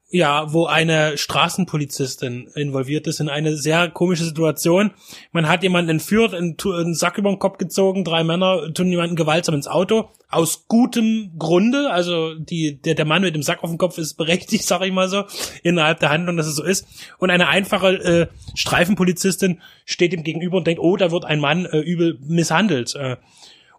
ja, 0.08 0.52
wo 0.52 0.66
eine 0.66 1.18
Straßenpolizistin 1.18 2.48
involviert 2.54 3.08
ist 3.08 3.18
in 3.18 3.28
eine 3.28 3.56
sehr 3.56 3.90
komische 3.90 4.24
Situation. 4.24 4.92
Man 5.32 5.48
hat 5.48 5.64
jemanden 5.64 5.90
entführt, 5.90 6.32
einen, 6.32 6.56
einen 6.64 6.94
Sack 6.94 7.18
über 7.18 7.28
den 7.28 7.40
Kopf 7.40 7.58
gezogen, 7.58 8.04
drei 8.04 8.22
Männer 8.22 8.72
tun 8.72 8.88
jemanden 8.88 9.16
gewaltsam 9.16 9.56
ins 9.56 9.66
Auto. 9.66 10.10
Aus 10.28 10.68
gutem 10.68 11.32
Grunde, 11.38 11.90
also 11.90 12.34
die, 12.34 12.80
der, 12.80 12.94
der 12.94 13.04
Mann 13.04 13.22
mit 13.22 13.34
dem 13.34 13.42
Sack 13.42 13.64
auf 13.64 13.70
dem 13.70 13.78
Kopf 13.78 13.98
ist 13.98 14.14
berechtigt, 14.14 14.64
sag 14.66 14.82
ich 14.82 14.92
mal 14.92 15.08
so, 15.08 15.24
innerhalb 15.64 15.98
der 15.98 16.10
Handlung, 16.10 16.36
dass 16.36 16.46
es 16.46 16.56
so 16.56 16.62
ist. 16.62 16.86
Und 17.18 17.30
eine 17.30 17.48
einfache 17.48 17.94
äh, 17.96 18.26
Streifenpolizistin 18.54 19.60
steht 19.84 20.12
ihm 20.12 20.22
gegenüber 20.22 20.58
und 20.58 20.68
denkt, 20.68 20.80
oh, 20.80 20.96
da 20.96 21.10
wird 21.10 21.24
ein 21.24 21.40
Mann 21.40 21.66
äh, 21.66 21.80
übel 21.80 22.18
misshandelt. 22.20 22.94
Äh, 22.94 23.16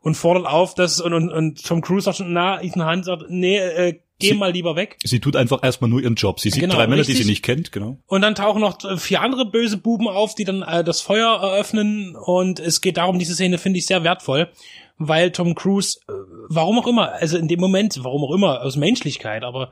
und 0.02 0.16
fordert 0.16 0.46
auf, 0.46 0.74
dass 0.74 1.02
und, 1.02 1.14
und, 1.14 1.30
und 1.30 1.66
Tom 1.66 1.82
Cruise 1.82 2.06
sagt 2.06 2.18
schon, 2.18 2.32
na, 2.32 2.62
Ethan 2.62 2.86
Hunt 2.86 3.06
sagt, 3.06 3.26
nee, 3.30 3.58
äh, 3.58 4.00
geh 4.20 4.30
Sie- 4.30 4.34
mal 4.34 4.52
lieber 4.52 4.76
weg. 4.76 4.98
Sie 5.04 5.20
tut 5.20 5.36
einfach 5.36 5.64
erstmal 5.64 5.90
nur 5.90 6.02
ihren 6.02 6.16
Job. 6.16 6.40
Sie 6.40 6.50
sieht 6.50 6.62
Genau, 6.62 6.76
drei 6.76 6.88
Männer, 6.88 7.04
die 7.04 7.12
richtig. 7.12 7.26
sie 7.26 7.32
nicht 7.32 7.44
kennt, 7.44 7.72
genau. 7.72 7.98
Und 8.08 8.22
dann 8.22 8.36
tauchen 8.36 8.62
noch 8.62 8.78
vier 9.00 9.22
andere 9.22 9.46
böse 9.46 9.78
Buben 9.78 10.08
auf, 10.08 10.36
die 10.36 10.44
dann 10.44 10.62
äh, 10.64 10.84
das 10.84 11.02
Feuer 11.02 11.40
eröffnen. 11.42 12.16
Und 12.16 12.60
es 12.60 12.82
geht 12.82 12.98
darum, 12.98 13.20
diese 13.20 13.34
Szene 13.36 13.58
finde 13.58 13.80
ich 13.80 13.86
sehr 13.86 14.04
wertvoll, 14.04 14.50
weil 14.98 15.32
Tom 15.32 15.56
Cruise, 15.56 16.00
äh, 16.08 16.12
warum 16.50 16.80
auch 16.80 16.88
immer, 16.88 17.12
also 17.14 17.38
in 17.38 17.48
dem 17.48 17.60
Moment, 17.60 18.00
warum 18.04 18.24
auch 18.24 18.34
immer, 18.34 18.62
aus 18.62 18.76
Menschlichkeit, 18.76 19.44
aber 19.44 19.72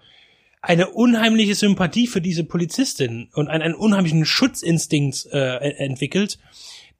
eine 0.62 0.90
unheimliche 0.90 1.54
Sympathie 1.54 2.08
für 2.08 2.22
diese 2.22 2.44
Polizistin 2.44 3.30
und 3.34 3.48
einen, 3.50 3.62
einen 3.62 3.76
unheimlichen 3.76 4.26
Schutzinstinkt 4.26 5.28
äh, 5.32 5.58
entwickelt, 5.78 6.40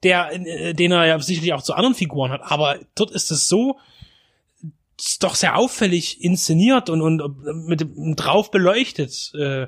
der, 0.04 0.30
äh, 0.32 0.72
den 0.72 0.92
er 0.92 1.06
ja 1.06 1.18
sicherlich 1.18 1.52
auch 1.52 1.62
zu 1.62 1.74
anderen 1.74 1.94
Figuren 1.96 2.30
hat. 2.30 2.42
Aber 2.44 2.78
dort 2.94 3.10
ist 3.10 3.30
es 3.32 3.48
so, 3.48 3.76
doch 5.22 5.34
sehr 5.34 5.56
auffällig 5.56 6.22
inszeniert 6.22 6.90
und, 6.90 7.02
und 7.02 7.66
mit 7.66 7.86
drauf 8.16 8.50
beleuchtet. 8.50 9.32
Äh, 9.34 9.66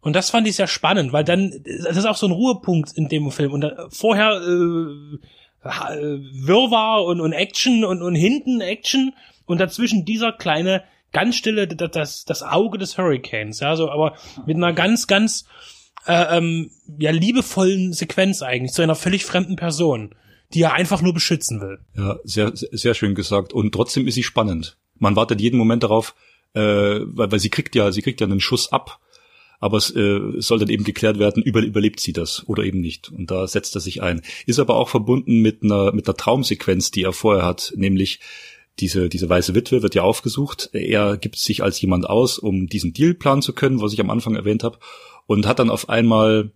und 0.00 0.16
das 0.16 0.30
fand 0.30 0.46
ich 0.46 0.56
sehr 0.56 0.66
spannend, 0.66 1.12
weil 1.12 1.24
dann, 1.24 1.62
das 1.84 1.96
ist 1.96 2.06
auch 2.06 2.16
so 2.16 2.26
ein 2.26 2.32
Ruhepunkt 2.32 2.92
in 2.96 3.08
dem 3.08 3.30
Film. 3.30 3.52
Und 3.52 3.60
dann, 3.60 3.90
vorher 3.90 4.40
äh, 4.40 5.18
äh, 5.62 6.20
Wirrwarr 6.32 7.04
und, 7.04 7.20
und 7.20 7.32
Action 7.32 7.84
und, 7.84 8.02
und 8.02 8.14
hinten 8.14 8.60
Action 8.60 9.12
und 9.44 9.60
dazwischen 9.60 10.04
dieser 10.04 10.32
kleine, 10.32 10.84
ganz 11.12 11.36
stille, 11.36 11.66
das, 11.68 11.90
das, 11.90 12.24
das 12.24 12.42
Auge 12.42 12.78
des 12.78 12.96
Hurricanes. 12.96 13.60
Ja, 13.60 13.76
so, 13.76 13.90
aber 13.90 14.16
mit 14.46 14.56
einer 14.56 14.72
ganz, 14.72 15.06
ganz 15.06 15.44
äh, 16.06 16.38
ähm, 16.38 16.70
ja, 16.98 17.10
liebevollen 17.10 17.92
Sequenz 17.92 18.42
eigentlich 18.42 18.72
zu 18.72 18.82
einer 18.82 18.94
völlig 18.94 19.26
fremden 19.26 19.56
Person, 19.56 20.14
die 20.54 20.62
er 20.62 20.72
einfach 20.72 21.02
nur 21.02 21.14
beschützen 21.14 21.60
will. 21.60 21.78
Ja, 21.96 22.18
sehr, 22.24 22.52
sehr 22.54 22.94
schön 22.94 23.14
gesagt. 23.14 23.52
Und 23.52 23.72
trotzdem 23.72 24.06
ist 24.06 24.14
sie 24.14 24.22
spannend. 24.22 24.76
Man 24.98 25.16
wartet 25.16 25.40
jeden 25.40 25.58
Moment 25.58 25.82
darauf, 25.82 26.14
äh, 26.54 26.60
weil, 26.60 27.32
weil 27.32 27.38
sie 27.38 27.50
kriegt 27.50 27.74
ja, 27.74 27.92
sie 27.92 28.02
kriegt 28.02 28.20
ja 28.20 28.26
einen 28.26 28.40
Schuss 28.40 28.72
ab, 28.72 29.00
aber 29.60 29.76
es 29.76 29.94
äh, 29.94 30.20
soll 30.38 30.58
dann 30.58 30.70
eben 30.70 30.84
geklärt 30.84 31.18
werden, 31.18 31.42
über, 31.42 31.60
überlebt 31.60 32.00
sie 32.00 32.12
das 32.12 32.48
oder 32.48 32.64
eben 32.64 32.80
nicht. 32.80 33.10
Und 33.10 33.30
da 33.30 33.46
setzt 33.46 33.74
er 33.74 33.80
sich 33.80 34.02
ein. 34.02 34.22
Ist 34.46 34.58
aber 34.58 34.76
auch 34.76 34.88
verbunden 34.88 35.40
mit 35.40 35.62
einer, 35.62 35.92
mit 35.92 36.08
einer 36.08 36.16
Traumsequenz, 36.16 36.90
die 36.90 37.04
er 37.04 37.12
vorher 37.12 37.44
hat, 37.44 37.72
nämlich 37.76 38.20
diese, 38.78 39.08
diese 39.08 39.28
weiße 39.28 39.54
Witwe 39.54 39.82
wird 39.82 39.94
ja 39.94 40.02
aufgesucht. 40.02 40.70
Er 40.72 41.16
gibt 41.18 41.36
sich 41.36 41.62
als 41.62 41.80
jemand 41.80 42.08
aus, 42.08 42.38
um 42.38 42.66
diesen 42.66 42.94
Deal 42.94 43.14
planen 43.14 43.42
zu 43.42 43.52
können, 43.52 43.80
was 43.82 43.92
ich 43.92 44.00
am 44.00 44.10
Anfang 44.10 44.34
erwähnt 44.34 44.64
habe, 44.64 44.78
und 45.26 45.46
hat 45.46 45.58
dann 45.58 45.70
auf 45.70 45.88
einmal 45.88 46.52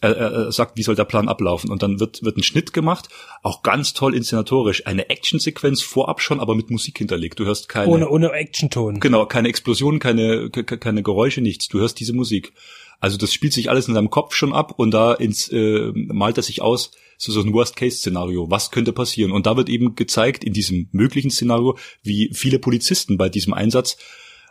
er, 0.00 0.16
er, 0.16 0.52
sagt, 0.52 0.76
wie 0.76 0.82
soll 0.82 0.94
der 0.94 1.04
Plan 1.04 1.28
ablaufen? 1.28 1.70
Und 1.70 1.82
dann 1.82 2.00
wird, 2.00 2.22
wird 2.22 2.36
ein 2.36 2.42
Schnitt 2.42 2.72
gemacht, 2.72 3.08
auch 3.42 3.62
ganz 3.62 3.92
toll 3.94 4.14
inszenatorisch. 4.14 4.86
Eine 4.86 5.08
Actionsequenz 5.08 5.82
vorab 5.82 6.20
schon, 6.20 6.40
aber 6.40 6.54
mit 6.54 6.70
Musik 6.70 6.98
hinterlegt. 6.98 7.38
Du 7.40 7.44
hörst 7.46 7.68
keine, 7.68 7.88
Ohne, 7.90 8.08
ohne 8.10 8.30
Actionton. 8.32 9.00
genau, 9.00 9.26
keine 9.26 9.48
Explosion, 9.48 9.98
keine, 9.98 10.50
ke- 10.50 10.64
ke- 10.64 10.78
keine 10.78 11.02
Geräusche, 11.02 11.40
nichts. 11.40 11.68
Du 11.68 11.78
hörst 11.78 11.98
diese 11.98 12.12
Musik. 12.12 12.52
Also 13.00 13.16
das 13.18 13.32
spielt 13.32 13.52
sich 13.52 13.68
alles 13.70 13.88
in 13.88 13.94
seinem 13.94 14.08
Kopf 14.10 14.34
schon 14.34 14.52
ab 14.54 14.74
und 14.78 14.90
da 14.90 15.12
ins, 15.12 15.48
äh, 15.48 15.92
malt 15.94 16.36
er 16.38 16.42
sich 16.42 16.62
aus, 16.62 16.92
so, 17.18 17.32
so 17.32 17.40
ein 17.40 17.52
Worst-Case-Szenario. 17.52 18.50
Was 18.50 18.70
könnte 18.70 18.92
passieren? 18.92 19.32
Und 19.32 19.46
da 19.46 19.56
wird 19.56 19.68
eben 19.68 19.94
gezeigt, 19.94 20.44
in 20.44 20.52
diesem 20.52 20.88
möglichen 20.92 21.30
Szenario, 21.30 21.78
wie 22.02 22.30
viele 22.34 22.58
Polizisten 22.58 23.16
bei 23.18 23.28
diesem 23.28 23.54
Einsatz 23.54 23.96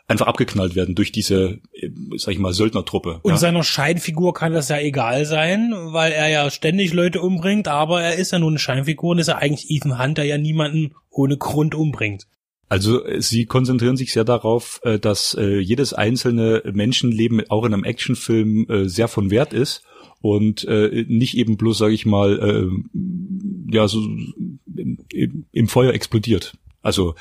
einfach 0.08 0.28
abgeknallt 0.28 0.76
werden 0.76 0.96
durch 0.96 1.12
diese, 1.12 1.60
äh, 1.74 1.90
sag 2.18 2.34
ich 2.34 2.40
mal, 2.40 2.54
Söldnertruppe. 2.54 3.20
Und 3.24 3.32
ja? 3.32 3.38
seiner 3.38 3.64
Scheinfigur 3.64 4.34
kann 4.34 4.54
das 4.54 4.70
ja 4.70 4.80
egal 4.80 5.26
sein, 5.26 5.74
weil 5.74 6.12
er 6.12 6.30
ja 6.30 6.50
ständig 6.52 6.94
Leute 6.94 7.22
umbringt, 7.22 7.68
aber 7.68 8.02
er 8.02 8.16
ist 8.16 8.32
ja 8.32 8.40
nur 8.40 8.50
eine 8.50 8.60
Scheinfigur 8.60 9.12
und 9.12 9.20
ist 9.20 9.28
ja 9.28 9.38
eigentlich 9.38 9.70
Ethan 9.70 10.02
Hunt, 10.02 10.18
der 10.18 10.26
ja 10.26 10.38
niemanden 10.38 10.94
ohne 11.10 11.38
Grund 11.38 11.76
umbringt. 11.76 12.28
Also 12.70 13.04
äh, 13.06 13.22
sie 13.22 13.46
konzentrieren 13.46 13.98
sich 13.98 14.12
sehr 14.12 14.26
darauf, 14.26 14.80
äh, 14.84 15.00
dass 15.00 15.38
jedes 15.40 15.94
einzelne 15.94 16.64
Menschenleben 16.72 17.44
auch 17.50 17.66
in 17.66 17.74
einem 17.74 17.84
Actionfilm 17.84 18.68
sehr 18.88 19.08
von 19.08 19.32
Wert 19.32 19.54
ist 19.54 19.84
und 20.26 20.64
äh, 20.64 21.06
nicht 21.08 21.38
eben 21.38 21.56
bloß, 21.56 21.78
sage 21.78 21.94
ich 21.94 22.08
mal, 22.08 22.40
äh, 22.40 23.72
ja 23.72 23.88
so 23.88 24.00
im, 24.00 25.46
im 25.52 25.68
Feuer 25.68 25.94
explodiert. 25.94 26.58
Also 26.82 27.14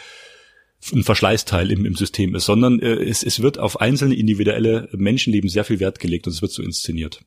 ein 0.93 1.05
Verschleißteil 1.05 1.71
im, 1.71 1.87
im 1.87 1.95
System 1.95 2.35
ist, 2.35 2.47
sondern 2.47 2.81
äh, 2.81 2.95
es, 2.95 3.23
es 3.23 3.41
wird 3.41 3.59
auf 3.59 3.81
einzelne 3.81 4.15
individuelle 4.15 4.89
Menschenleben 4.93 5.49
sehr 5.49 5.65
viel 5.65 5.81
Wert 5.81 5.99
gelegt 5.99 6.27
und 6.27 6.33
es 6.33 6.43
wird 6.43 6.53
so 6.53 6.63
inszeniert. 6.63 7.21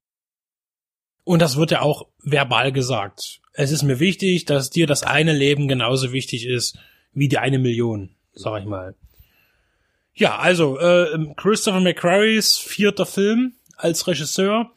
Und 1.24 1.41
das 1.41 1.58
wird 1.58 1.72
ja 1.72 1.82
auch 1.82 2.08
verbal 2.24 2.72
gesagt. 2.72 3.41
Es 3.54 3.72
ist 3.72 3.84
mir 3.84 4.00
wichtig, 4.00 4.46
dass 4.46 4.70
dir 4.70 4.88
das 4.88 5.04
eine 5.04 5.34
Leben 5.34 5.67
genauso 5.67 6.13
wichtig 6.13 6.46
ist 6.46 6.78
wie 7.13 7.28
die 7.28 7.39
eine 7.39 7.60
Million, 7.60 8.12
sag 8.34 8.62
ich 8.62 8.67
mal. 8.67 8.96
Ja, 10.13 10.38
also 10.38 10.80
äh, 10.80 11.34
Christopher 11.36 11.80
McQuarries 11.80 12.58
vierter 12.58 13.06
Film 13.06 13.54
als 13.76 14.08
Regisseur. 14.08 14.72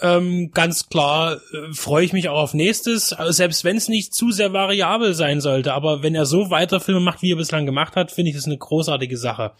Ähm, 0.00 0.50
ganz 0.52 0.88
klar 0.88 1.34
äh, 1.34 1.72
freue 1.72 2.04
ich 2.04 2.12
mich 2.12 2.28
auch 2.28 2.40
auf 2.40 2.54
nächstes, 2.54 3.12
also 3.12 3.30
selbst 3.30 3.62
wenn 3.62 3.76
es 3.76 3.88
nicht 3.88 4.12
zu 4.12 4.32
sehr 4.32 4.52
variabel 4.52 5.14
sein 5.14 5.40
sollte. 5.40 5.72
Aber 5.72 6.02
wenn 6.02 6.14
er 6.14 6.26
so 6.26 6.50
weiter 6.50 6.80
Filme 6.80 7.00
macht, 7.00 7.22
wie 7.22 7.32
er 7.32 7.36
bislang 7.36 7.64
gemacht 7.64 7.94
hat, 7.94 8.10
finde 8.10 8.30
ich 8.30 8.36
das 8.36 8.46
eine 8.46 8.58
großartige 8.58 9.16
Sache. 9.16 9.52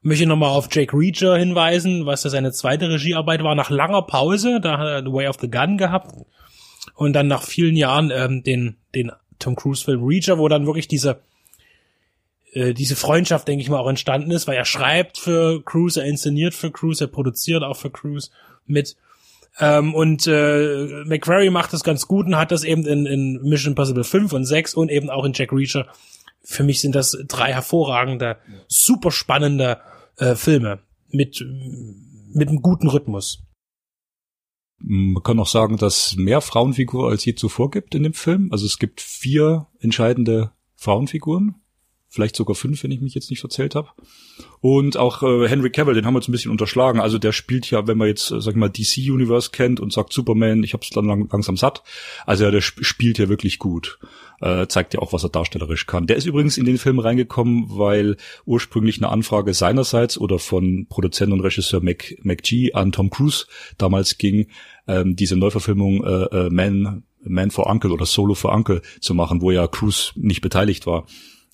Möchte 0.00 0.26
nochmal 0.26 0.50
auf 0.50 0.68
Jake 0.70 0.96
Reacher 0.96 1.36
hinweisen, 1.36 2.06
was 2.06 2.24
ja 2.24 2.30
seine 2.30 2.52
zweite 2.52 2.88
Regiearbeit 2.88 3.42
war, 3.42 3.54
nach 3.54 3.70
langer 3.70 4.02
Pause. 4.02 4.60
Da 4.60 4.78
hat 4.78 4.86
er 4.86 5.02
The 5.02 5.12
Way 5.12 5.28
of 5.28 5.38
the 5.40 5.50
Gun 5.50 5.76
gehabt. 5.76 6.14
Und 6.94 7.14
dann 7.14 7.26
nach 7.26 7.42
vielen 7.42 7.74
Jahren 7.74 8.12
ähm, 8.14 8.42
den, 8.42 8.76
den 8.94 9.10
Tom 9.38 9.56
Cruise-Film 9.56 10.04
Reacher, 10.04 10.38
wo 10.38 10.46
dann 10.48 10.66
wirklich 10.66 10.86
diese, 10.86 11.20
äh, 12.52 12.74
diese 12.74 12.94
Freundschaft, 12.94 13.48
denke 13.48 13.62
ich 13.62 13.70
mal, 13.70 13.78
auch 13.78 13.88
entstanden 13.88 14.30
ist, 14.30 14.46
weil 14.46 14.56
er 14.56 14.66
schreibt 14.66 15.18
für 15.18 15.64
Cruise, 15.64 16.00
er 16.00 16.06
inszeniert 16.06 16.54
für 16.54 16.70
Cruise, 16.70 17.02
er 17.02 17.08
produziert 17.08 17.64
auch 17.64 17.76
für 17.76 17.90
Cruise 17.90 18.30
mit. 18.66 18.96
Ähm, 19.58 19.94
und 19.94 20.26
äh, 20.26 21.04
McQuarrie 21.04 21.50
macht 21.50 21.72
das 21.72 21.84
ganz 21.84 22.08
gut 22.08 22.26
und 22.26 22.36
hat 22.36 22.50
das 22.50 22.64
eben 22.64 22.86
in, 22.86 23.06
in 23.06 23.42
Mission 23.42 23.72
Impossible 23.72 24.04
5 24.04 24.32
und 24.32 24.44
6 24.44 24.74
und 24.74 24.90
eben 24.90 25.10
auch 25.10 25.24
in 25.24 25.32
Jack 25.32 25.52
Reacher. 25.52 25.86
Für 26.42 26.64
mich 26.64 26.80
sind 26.80 26.94
das 26.94 27.16
drei 27.28 27.52
hervorragende, 27.52 28.36
super 28.68 29.10
spannende 29.10 29.80
äh, 30.16 30.34
Filme 30.34 30.80
mit, 31.08 31.44
mit 32.32 32.48
einem 32.48 32.62
guten 32.62 32.88
Rhythmus. 32.88 33.42
Man 34.78 35.22
kann 35.22 35.38
auch 35.38 35.46
sagen, 35.46 35.78
dass 35.78 36.16
mehr 36.16 36.40
Frauenfigur 36.40 37.08
als 37.08 37.24
je 37.24 37.34
zuvor 37.34 37.70
gibt 37.70 37.94
in 37.94 38.02
dem 38.02 38.12
Film. 38.12 38.48
Also 38.52 38.66
es 38.66 38.78
gibt 38.78 39.00
vier 39.00 39.68
entscheidende 39.78 40.52
Frauenfiguren. 40.74 41.54
Vielleicht 42.14 42.36
sogar 42.36 42.54
fünf, 42.54 42.84
wenn 42.84 42.92
ich 42.92 43.00
mich 43.00 43.16
jetzt 43.16 43.28
nicht 43.30 43.40
verzählt 43.40 43.74
habe. 43.74 43.88
Und 44.60 44.96
auch 44.96 45.24
äh, 45.24 45.48
Henry 45.48 45.70
Cavill, 45.70 45.94
den 45.94 46.06
haben 46.06 46.14
wir 46.14 46.20
jetzt 46.20 46.28
ein 46.28 46.32
bisschen 46.32 46.52
unterschlagen. 46.52 47.00
Also 47.00 47.18
der 47.18 47.32
spielt 47.32 47.68
ja, 47.72 47.88
wenn 47.88 47.98
man 47.98 48.06
jetzt, 48.06 48.30
äh, 48.30 48.40
sag 48.40 48.52
ich 48.52 48.56
mal, 48.56 48.68
DC 48.68 48.98
Universe 48.98 49.50
kennt 49.50 49.80
und 49.80 49.92
sagt 49.92 50.12
Superman, 50.12 50.62
ich 50.62 50.74
hab's 50.74 50.90
dann 50.90 51.06
lang, 51.06 51.28
langsam 51.32 51.56
satt. 51.56 51.82
Also 52.24 52.44
ja, 52.44 52.52
der 52.52 52.60
sp 52.62 52.84
spielt 52.84 53.18
ja 53.18 53.28
wirklich 53.28 53.58
gut. 53.58 53.98
Äh, 54.40 54.68
zeigt 54.68 54.94
ja 54.94 55.00
auch, 55.00 55.12
was 55.12 55.24
er 55.24 55.30
darstellerisch 55.30 55.86
kann. 55.86 56.06
Der 56.06 56.14
ist 56.14 56.26
übrigens 56.26 56.56
in 56.56 56.66
den 56.66 56.78
Film 56.78 57.00
reingekommen, 57.00 57.64
weil 57.66 58.16
ursprünglich 58.46 58.98
eine 58.98 59.08
Anfrage 59.08 59.52
seinerseits 59.52 60.16
oder 60.16 60.38
von 60.38 60.86
Produzent 60.88 61.32
und 61.32 61.40
Regisseur 61.40 61.82
Mac, 61.82 62.14
McGee 62.22 62.74
an 62.74 62.92
Tom 62.92 63.10
Cruise 63.10 63.46
damals 63.76 64.18
ging, 64.18 64.46
ähm, 64.86 65.16
diese 65.16 65.34
Neuverfilmung 65.34 66.04
äh, 66.04 66.24
äh, 66.26 66.50
Man, 66.50 67.02
Man 67.24 67.50
for 67.50 67.68
Uncle 67.68 67.90
oder 67.90 68.06
Solo 68.06 68.34
for 68.34 68.52
Uncle 68.52 68.82
zu 69.00 69.14
machen, 69.14 69.40
wo 69.40 69.50
ja 69.50 69.66
Cruise 69.66 70.12
nicht 70.14 70.42
beteiligt 70.42 70.86
war. 70.86 71.06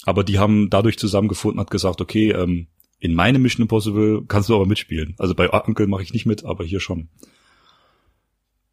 Aber 0.05 0.25
die 0.25 0.39
haben 0.39 0.71
dadurch 0.71 0.99
zusammengefunden, 0.99 1.61
hat 1.61 1.71
gesagt, 1.71 2.01
okay, 2.01 2.33
ähm, 2.33 2.69
in 2.99 3.15
meinem 3.15 3.43
Mission 3.43 3.63
Impossible 3.63 4.23
kannst 4.29 4.49
du 4.49 4.55
aber 4.55 4.67
mitspielen. 4.67 5.15
Also 5.19 5.35
bei 5.35 5.51
Uncle 5.51 5.87
mache 5.87 6.03
ich 6.03 6.13
nicht 6.13 6.27
mit, 6.27 6.45
aber 6.45 6.65
hier 6.65 6.81
schon. 6.81 7.09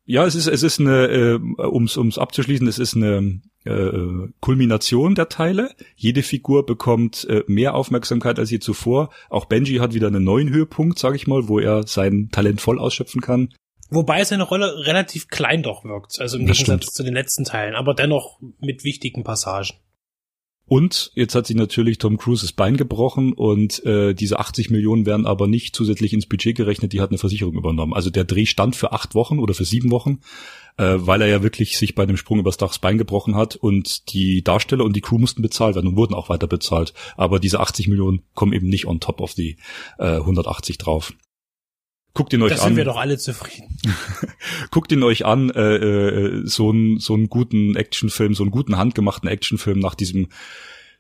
Ja, 0.05 0.25
es 0.25 0.35
ist 0.35 0.47
es 0.47 0.63
ist 0.63 0.79
eine, 0.79 1.07
äh, 1.07 1.39
ums 1.65 1.97
ums 1.97 2.17
abzuschließen, 2.17 2.65
es 2.67 2.79
ist 2.79 2.95
eine 2.95 3.41
äh, 3.65 4.29
Kulmination 4.39 5.15
der 5.15 5.27
Teile. 5.27 5.75
Jede 5.97 6.23
Figur 6.23 6.65
bekommt 6.65 7.25
äh, 7.29 7.43
mehr 7.47 7.75
Aufmerksamkeit 7.75 8.39
als 8.39 8.49
je 8.49 8.59
zuvor. 8.59 9.09
Auch 9.29 9.45
Benji 9.45 9.77
hat 9.77 9.93
wieder 9.93 10.07
einen 10.07 10.23
neuen 10.23 10.49
Höhepunkt, 10.49 10.97
sage 10.97 11.17
ich 11.17 11.27
mal, 11.27 11.49
wo 11.49 11.59
er 11.59 11.85
sein 11.85 12.29
Talent 12.31 12.61
voll 12.61 12.79
ausschöpfen 12.79 13.19
kann. 13.19 13.53
Wobei 13.89 14.23
seine 14.23 14.43
Rolle 14.43 14.85
relativ 14.85 15.27
klein 15.27 15.63
doch 15.63 15.83
wirkt, 15.83 16.19
also 16.19 16.37
im 16.37 16.45
Gegensatz 16.45 16.93
zu 16.93 17.03
den 17.03 17.13
letzten 17.13 17.45
Teilen, 17.45 17.75
aber 17.75 17.93
dennoch 17.93 18.39
mit 18.59 18.83
wichtigen 18.83 19.23
Passagen. 19.23 19.77
Und 20.67 21.12
jetzt 21.15 21.34
hat 21.34 21.47
sich 21.47 21.56
natürlich 21.56 21.97
Tom 21.97 22.17
Cruise 22.17 22.45
das 22.45 22.51
Bein 22.51 22.75
gebrochen 22.75 23.32
und 23.32 23.84
äh, 23.86 24.13
diese 24.13 24.38
80 24.38 24.69
Millionen 24.69 25.06
werden 25.06 25.25
aber 25.25 25.47
nicht 25.47 25.73
zusätzlich 25.73 26.12
ins 26.12 26.25
Budget 26.25 26.58
gerechnet, 26.58 26.91
die 26.91 26.99
hat 26.99 27.10
eine 27.10 27.17
Versicherung 27.17 27.56
übernommen. 27.56 27.93
Also 27.93 28.10
der 28.10 28.25
Dreh 28.25 28.45
stand 28.45 28.75
für 28.75 28.91
acht 28.91 29.15
Wochen 29.15 29.39
oder 29.39 29.53
für 29.53 29.63
sieben 29.63 29.91
Wochen, 29.91 30.19
äh, 30.75 30.95
weil 30.97 31.21
er 31.21 31.27
ja 31.27 31.41
wirklich 31.41 31.77
sich 31.77 31.95
bei 31.95 32.03
einem 32.03 32.17
Sprung 32.17 32.39
übers 32.39 32.58
Dach 32.58 32.67
das 32.67 32.80
Bein 32.80 32.97
gebrochen 32.97 33.36
hat 33.36 33.56
und 33.56 34.12
die 34.12 34.43
Darsteller 34.43 34.84
und 34.84 34.93
die 34.93 35.01
Crew 35.01 35.19
mussten 35.19 35.41
bezahlt 35.41 35.75
werden 35.75 35.88
und 35.88 35.95
wurden 35.95 36.13
auch 36.13 36.27
weiter 36.27 36.47
bezahlt. 36.47 36.93
Aber 37.15 37.39
diese 37.39 37.62
80 37.62 37.88
Millionen 37.88 38.23
kommen 38.34 38.51
eben 38.51 38.67
nicht 38.67 38.88
on 38.88 38.99
top 38.99 39.21
of 39.21 39.36
die 39.36 39.56
äh, 39.99 40.17
180 40.17 40.77
drauf. 40.77 41.13
Guckt 42.13 42.34
ihn 42.34 42.41
euch 42.41 42.52
das 42.52 42.62
an. 42.62 42.70
sind 42.70 42.78
wir 42.78 42.86
doch 42.86 42.98
alle 42.98 43.17
zufrieden. 43.17 43.78
Guckt 44.72 44.91
ihn 44.91 45.04
euch 45.04 45.26
an, 45.26 45.50
äh, 45.52 45.76
äh, 45.76 46.41
so 46.46 46.72
einen 46.72 47.00
so 47.00 47.13
einen 47.13 47.30
guten 47.30 47.76
Actionfilm, 47.76 48.34
so 48.34 48.43
einen 48.43 48.52
guten 48.52 48.78
handgemachten 48.78 49.30
Actionfilm 49.30 49.80
nach 49.80 49.96
diesem 49.96 50.30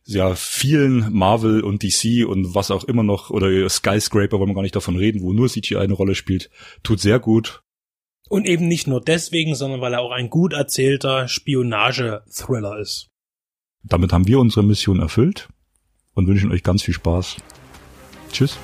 ja 0.07 0.35
vielen 0.35 1.11
Marvel 1.13 1.63
und 1.63 1.83
DC 1.83 2.25
und 2.27 2.55
was 2.55 2.71
auch 2.71 2.85
immer 2.85 3.03
noch 3.03 3.29
oder 3.29 3.69
Skyscraper, 3.69 4.39
wollen 4.39 4.49
wir 4.49 4.55
gar 4.55 4.61
nicht 4.61 4.75
davon 4.75 4.95
reden, 4.95 5.21
wo 5.21 5.33
nur 5.33 5.49
CGI 5.49 5.77
eine 5.77 5.93
Rolle 5.93 6.15
spielt, 6.15 6.49
tut 6.83 6.99
sehr 6.99 7.19
gut. 7.19 7.61
Und 8.29 8.45
eben 8.45 8.67
nicht 8.67 8.87
nur 8.87 9.01
deswegen, 9.01 9.55
sondern 9.55 9.81
weil 9.81 9.93
er 9.93 10.01
auch 10.01 10.11
ein 10.11 10.29
gut 10.29 10.53
erzählter 10.53 11.27
Spionage-Thriller 11.27 12.79
ist. 12.79 13.07
Damit 13.83 14.11
haben 14.11 14.27
wir 14.27 14.39
unsere 14.39 14.63
Mission 14.63 14.99
erfüllt 14.99 15.47
und 16.13 16.27
wünschen 16.27 16.51
euch 16.51 16.63
ganz 16.63 16.83
viel 16.83 16.93
Spaß. 16.93 17.37
Tschüss. 18.31 18.57